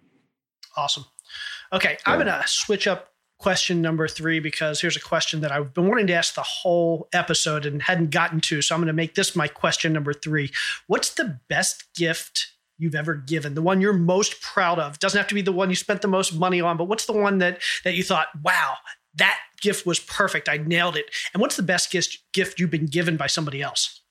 [0.75, 1.05] Awesome.
[1.71, 5.73] Okay, I'm going to switch up question number three because here's a question that I've
[5.73, 8.61] been wanting to ask the whole episode and hadn't gotten to.
[8.61, 10.51] So I'm going to make this my question number three.
[10.87, 13.53] What's the best gift you've ever given?
[13.53, 14.99] The one you're most proud of?
[14.99, 17.13] Doesn't have to be the one you spent the most money on, but what's the
[17.13, 18.75] one that that you thought, wow,
[19.15, 20.49] that gift was perfect.
[20.49, 21.05] I nailed it.
[21.33, 24.01] And what's the best gift gift you've been given by somebody else?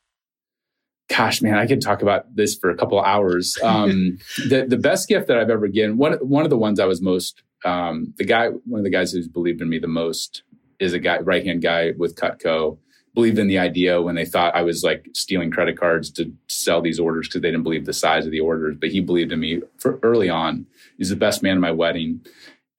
[1.08, 3.56] Gosh, man, I could talk about this for a couple of hours.
[3.64, 4.18] Um,
[4.48, 7.02] the the best gift that I've ever given one one of the ones I was
[7.02, 10.42] most um, the guy one of the guys who's believed in me the most
[10.78, 12.78] is a guy right hand guy with Cutco
[13.14, 16.80] believed in the idea when they thought I was like stealing credit cards to sell
[16.80, 18.76] these orders because they didn't believe the size of the orders.
[18.78, 20.66] But he believed in me for early on.
[20.98, 22.24] He's the best man at my wedding,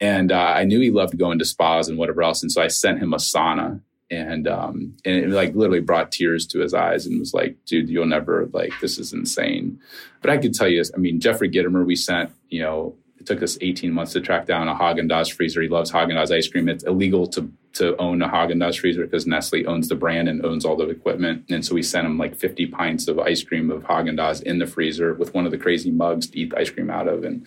[0.02, 2.42] and uh, I knew he loved going to spas and whatever else.
[2.42, 6.48] And so I sent him a sauna, and um, and it like literally brought tears
[6.48, 9.80] to his eyes and was like, "Dude, you'll never like this is insane."
[10.22, 12.96] But I could tell you, I mean, Jeffrey Gitomer, we sent you know.
[13.18, 15.62] It took us 18 months to track down a Haagen Dazs freezer.
[15.62, 16.70] He loves Haagen Dazs ice cream.
[16.70, 20.46] It's illegal to to own a Haagen Dazs freezer because Nestle owns the brand and
[20.46, 21.44] owns all the equipment.
[21.50, 24.60] And so we sent him like 50 pints of ice cream of Haagen Dazs in
[24.60, 27.26] the freezer with one of the crazy mugs to eat the ice cream out of.
[27.26, 27.46] And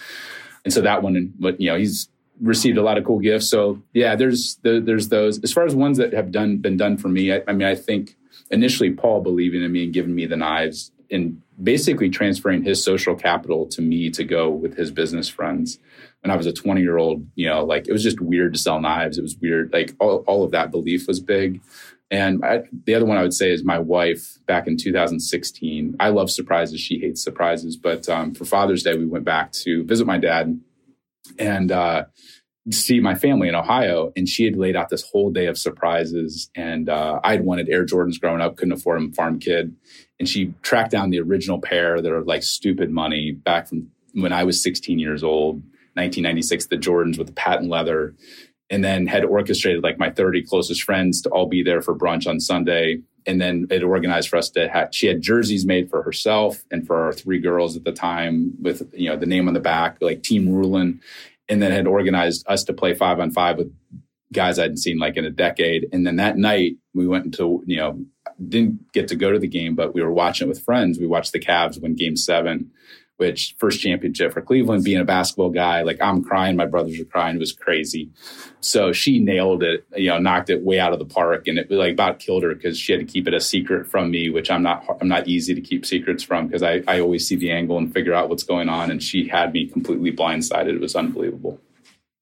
[0.65, 2.09] and so that one, you know, he's
[2.43, 3.49] received a lot of cool gifts.
[3.49, 5.43] So yeah, there's there's those.
[5.43, 7.75] As far as ones that have done been done for me, I, I mean, I
[7.75, 8.17] think
[8.51, 13.15] initially Paul believing in me and giving me the knives and basically transferring his social
[13.15, 15.79] capital to me to go with his business friends
[16.23, 18.59] when I was a 20 year old, you know, like it was just weird to
[18.59, 19.19] sell knives.
[19.19, 19.73] It was weird.
[19.73, 21.61] Like all, all of that belief was big.
[22.11, 25.97] And I, the other one I would say is my wife back in 2016.
[25.99, 26.81] I love surprises.
[26.81, 27.77] She hates surprises.
[27.77, 30.61] But um, for Father's Day, we went back to visit my dad.
[31.39, 32.05] And uh,
[32.71, 36.51] see my family in Ohio, and she had laid out this whole day of surprises.
[36.55, 39.75] And uh, I'd wanted Air Jordans growing up, couldn't afford them, farm kid.
[40.21, 44.33] And she tracked down the original pair that are like stupid money back from when
[44.33, 45.57] I was 16 years old,
[45.95, 48.15] 1996, the Jordans with the patent leather.
[48.71, 52.27] And then had orchestrated like my 30 closest friends to all be there for brunch
[52.27, 53.01] on Sunday.
[53.27, 56.87] And then it organized for us to have, she had jerseys made for herself and
[56.87, 59.99] for our three girls at the time with, you know, the name on the back,
[60.01, 61.01] like Team Ruhlin
[61.49, 63.75] and then had organized us to play five on five with
[64.33, 65.87] guys I hadn't seen like in a decade.
[65.93, 68.05] And then that night we went into, you know,
[68.49, 70.99] didn't get to go to the game, but we were watching it with friends.
[70.99, 72.71] We watched the Cavs win game seven
[73.23, 77.05] which first championship for Cleveland, being a basketball guy, like I'm crying, my brothers are
[77.05, 77.37] crying.
[77.37, 78.11] It was crazy.
[78.59, 81.71] So she nailed it, you know, knocked it way out of the park, and it
[81.71, 84.51] like about killed her because she had to keep it a secret from me, which
[84.51, 87.53] I'm not, I'm not easy to keep secrets from because I, I always see the
[87.53, 88.91] angle and figure out what's going on.
[88.91, 90.75] And she had me completely blindsided.
[90.75, 91.61] It was unbelievable.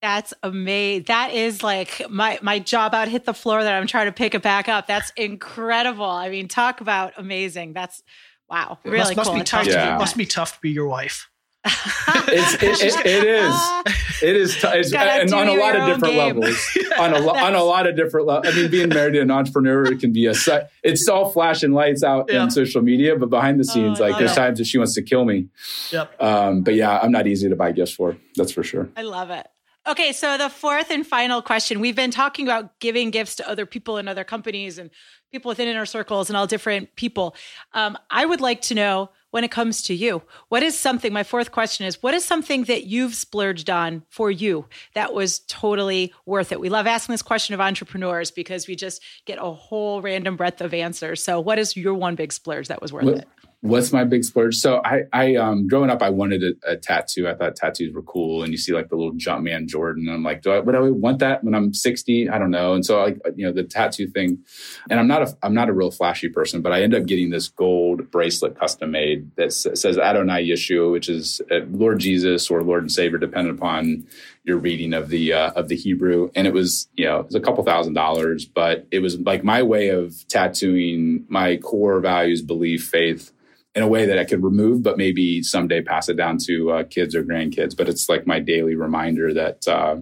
[0.02, 1.04] That's amazing.
[1.04, 4.34] That is like my my job out hit the floor that I'm trying to pick
[4.34, 4.86] it back up.
[4.86, 6.04] That's incredible.
[6.04, 7.72] I mean, talk about amazing.
[7.72, 8.02] That's
[8.50, 9.38] Wow, really must, must cool.
[9.38, 9.92] Be tough yeah.
[9.92, 11.30] to, must be tough to be your wife.
[11.66, 13.54] it's, it, it, it is.
[14.22, 14.54] It is.
[14.60, 16.38] T- it's, and on a lot of different game.
[16.38, 16.78] levels.
[16.98, 18.52] on a lo- on a lot of different levels.
[18.52, 20.34] I mean, being married to an entrepreneur, it can be a.
[20.82, 22.44] It's all flashing lights out yeah.
[22.44, 24.34] in social media, but behind the oh, scenes, oh, like there's it.
[24.34, 25.48] times that she wants to kill me.
[25.90, 26.22] Yep.
[26.22, 28.18] Um, but yeah, I'm not easy to buy gifts for.
[28.36, 28.90] That's for sure.
[28.94, 29.48] I love it.
[29.86, 31.80] Okay, so the fourth and final question.
[31.80, 34.90] We've been talking about giving gifts to other people and other companies and
[35.32, 37.34] people within inner circles and all different people.
[37.72, 41.12] Um, I would like to know when it comes to you, what is something?
[41.12, 45.38] My fourth question is what is something that you've splurged on for you that was
[45.40, 46.60] totally worth it?
[46.60, 50.60] We love asking this question of entrepreneurs because we just get a whole random breadth
[50.60, 51.22] of answers.
[51.22, 53.28] So, what is your one big splurge that was worth well, it?
[53.62, 54.56] What's my big splurge?
[54.56, 57.28] So I, I, um, growing up, I wanted a, a, tattoo.
[57.28, 60.08] I thought tattoos were cool, and you see like the little Jumpman Jordan.
[60.08, 62.30] And I'm like, do I, would I want that when I'm 60?
[62.30, 62.72] I don't know.
[62.72, 64.38] And so like, you know, the tattoo thing.
[64.88, 67.28] And I'm not a, I'm not a real flashy person, but I end up getting
[67.28, 72.62] this gold bracelet custom made that says Adonai Yeshua, which is uh, Lord Jesus or
[72.62, 74.06] Lord and Savior, depending upon
[74.42, 76.30] your reading of the uh, of the Hebrew.
[76.34, 79.44] And it was, you know, it was a couple thousand dollars, but it was like
[79.44, 83.32] my way of tattooing my core values, belief, faith
[83.74, 86.84] in a way that I could remove, but maybe someday pass it down to uh,
[86.84, 87.76] kids or grandkids.
[87.76, 89.96] But it's like my daily reminder that uh,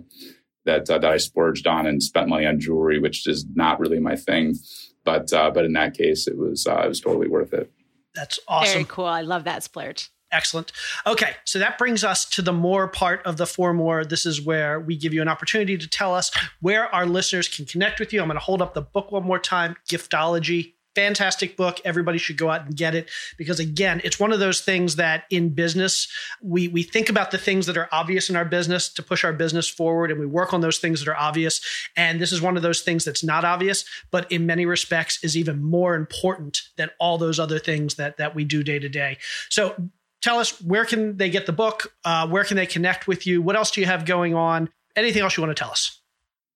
[0.64, 4.01] that uh, that I splurged on and spent money on jewelry, which is not really
[4.01, 4.57] my thing.
[5.05, 7.71] But uh, but in that case, it was uh, it was totally worth it.
[8.14, 8.73] That's awesome.
[8.73, 9.05] Very cool.
[9.05, 10.11] I love that splurge.
[10.31, 10.73] Excellent.
[11.07, 14.05] Okay, so that brings us to the more part of the four more.
[14.05, 17.64] This is where we give you an opportunity to tell us where our listeners can
[17.64, 18.21] connect with you.
[18.21, 21.80] I'm going to hold up the book one more time, Giftology fantastic book.
[21.84, 25.24] Everybody should go out and get it because again, it's one of those things that
[25.30, 26.09] in business
[26.42, 29.32] we we think about the things that are obvious in our business to push our
[29.32, 31.61] business forward, and we work on those things that are obvious.
[31.96, 35.36] And this is one of those things that's not obvious, but in many respects is
[35.36, 39.18] even more important than all those other things that that we do day to day.
[39.51, 39.76] So
[40.20, 43.40] tell us where can they get the book uh, where can they connect with you
[43.40, 46.01] what else do you have going on anything else you want to tell us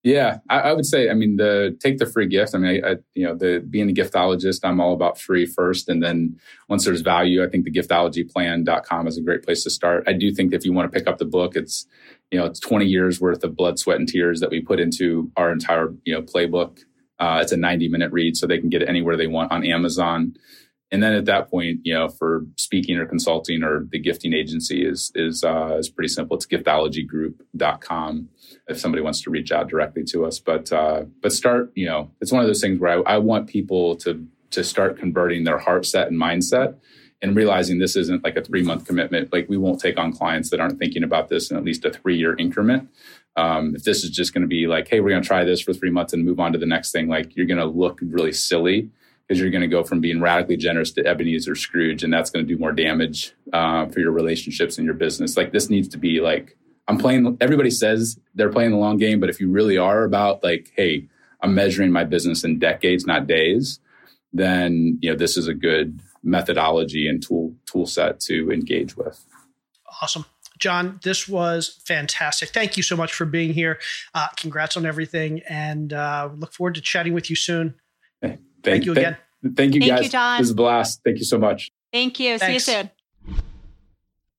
[0.03, 2.55] yeah, I, I, would say, I mean, the take the free gift.
[2.55, 5.89] I mean, I, I, you know, the being a giftologist, I'm all about free first.
[5.89, 10.03] And then once there's value, I think the giftologyplan.com is a great place to start.
[10.09, 11.87] I do think if you want to pick up the book, it's,
[12.33, 15.31] you know, it's 20 years worth of blood, sweat, and tears that we put into
[15.37, 16.81] our entire, you know, playbook.
[17.21, 19.65] Uh, it's a 90 minute read, so they can get it anywhere they want on
[19.65, 20.35] Amazon.
[20.93, 24.87] And then at that point, you know, for speaking or consulting or the gifting agency
[24.87, 26.37] is is uh, is pretty simple.
[26.37, 28.29] It's giftologygroup.com
[28.69, 30.39] if somebody wants to reach out directly to us.
[30.39, 33.49] But uh, but start, you know, it's one of those things where I, I want
[33.49, 36.77] people to to start converting their heart set and mindset
[37.23, 39.33] and realizing this isn't like a three month commitment.
[39.33, 41.91] Like we won't take on clients that aren't thinking about this in at least a
[41.91, 42.91] three year increment.
[43.35, 45.63] Um, if this is just going to be like, hey, we're going to try this
[45.63, 47.99] for three months and move on to the next thing, like you're going to look
[48.03, 48.91] really silly
[49.27, 52.47] because you're going to go from being radically generous to Ebenezer Scrooge, and that's going
[52.47, 55.37] to do more damage uh, for your relationships and your business.
[55.37, 56.57] Like this needs to be like
[56.89, 57.37] I'm playing.
[57.41, 61.09] Everybody says they're playing the long game, but if you really are about like, hey,
[61.41, 63.81] I'm measuring my business in decades, not days,
[64.33, 69.25] then you know this is a good methodology and tool tool set to engage with.
[70.01, 70.25] Awesome.
[70.59, 72.51] John, this was fantastic.
[72.51, 73.81] Thank you so much for being here.
[74.15, 77.75] Uh, congrats on everything, and uh, look forward to chatting with you soon.
[78.63, 79.17] Thank, thank you again.
[79.43, 80.05] Thank, thank you, thank guys.
[80.05, 80.39] You, John.
[80.39, 81.01] This is a blast.
[81.05, 81.71] Thank you so much.
[81.93, 82.39] Thank you.
[82.39, 82.65] Thanks.
[82.65, 82.91] See you soon.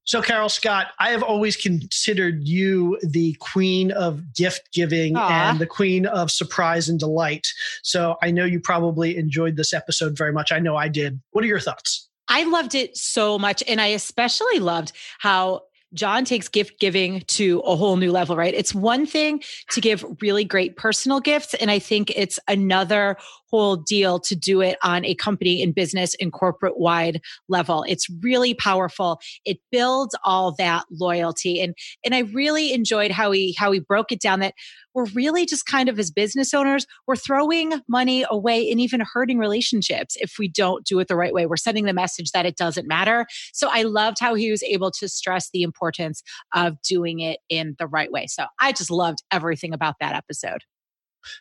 [0.06, 5.30] So, Carol Scott, I have always considered you the queen of gift giving Aww.
[5.30, 7.48] and the queen of surprise and delight.
[7.84, 10.52] So, I know you probably enjoyed this episode very much.
[10.52, 11.22] I know I did.
[11.32, 12.10] What are your thoughts?
[12.28, 13.64] I loved it so much.
[13.66, 15.64] And I especially loved how
[15.94, 18.54] John takes gift giving to a whole new level, right?
[18.54, 21.54] It's one thing to give really great personal gifts.
[21.54, 23.18] And I think it's another
[23.54, 27.86] whole deal to do it on a company and business and corporate wide level.
[27.88, 29.20] It's really powerful.
[29.46, 31.62] It builds all that loyalty.
[31.62, 34.56] And, and I really enjoyed how he, how he broke it down that
[34.96, 39.38] we're really just kind of as business owners, we're throwing money away and even hurting
[39.38, 41.46] relationships if we don't do it the right way.
[41.46, 43.28] We're sending the message that it doesn't matter.
[43.54, 46.24] So I loved how he was able to stress the importance
[46.56, 48.26] of doing it in the right way.
[48.26, 50.64] So I just loved everything about that episode.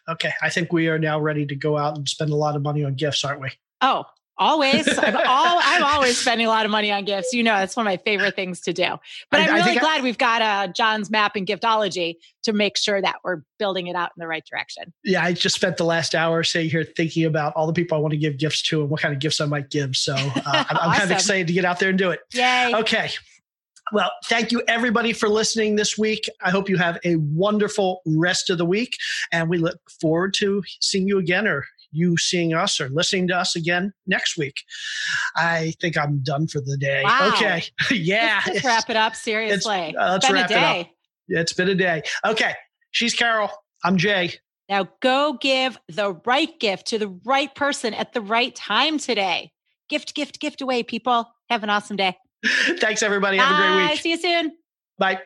[0.09, 0.33] Okay.
[0.41, 2.85] I think we are now ready to go out and spend a lot of money
[2.85, 3.51] on gifts, aren't we?
[3.81, 4.05] Oh,
[4.39, 4.89] Always.
[4.99, 7.33] I'm, all, I'm always spending a lot of money on gifts.
[7.33, 8.87] You know, that's one of my favorite things to do.
[9.31, 12.77] But I, am really glad I, we've got uh, John's map and giftology to make
[12.77, 14.93] sure that we're building it out in the right direction.
[15.05, 18.01] Yeah, I just spent the last hour sitting here thinking about all the people I
[18.01, 19.97] want to give gifts to and what kind of gifts I might give.
[19.97, 22.21] So uh, I'm, I'm kind of excited to get out there and do it.
[22.33, 22.73] Yay.
[22.75, 23.11] Okay.
[23.91, 26.29] Well, thank you everybody for listening this week.
[26.41, 28.97] I hope you have a wonderful rest of the week.
[29.33, 33.37] And we look forward to seeing you again or you seeing us or listening to
[33.37, 34.63] us again next week.
[35.37, 37.03] I think I'm done for the day.
[37.05, 37.33] Wow.
[37.35, 37.65] Okay.
[37.91, 38.41] yeah.
[38.47, 39.15] Let's, wrap it up.
[39.15, 39.95] Seriously.
[39.97, 40.87] Uh, let's wrap it up.
[41.29, 42.03] It's been a day.
[42.25, 42.55] Okay.
[42.91, 43.51] She's Carol.
[43.85, 44.35] I'm Jay.
[44.69, 49.53] Now go give the right gift to the right person at the right time today.
[49.89, 51.31] Gift, gift, gift away, people.
[51.51, 52.17] Have an awesome day.
[52.79, 53.39] Thanks, everybody.
[53.39, 54.01] Have a great week.
[54.01, 54.53] See you soon.
[54.99, 55.21] Bye.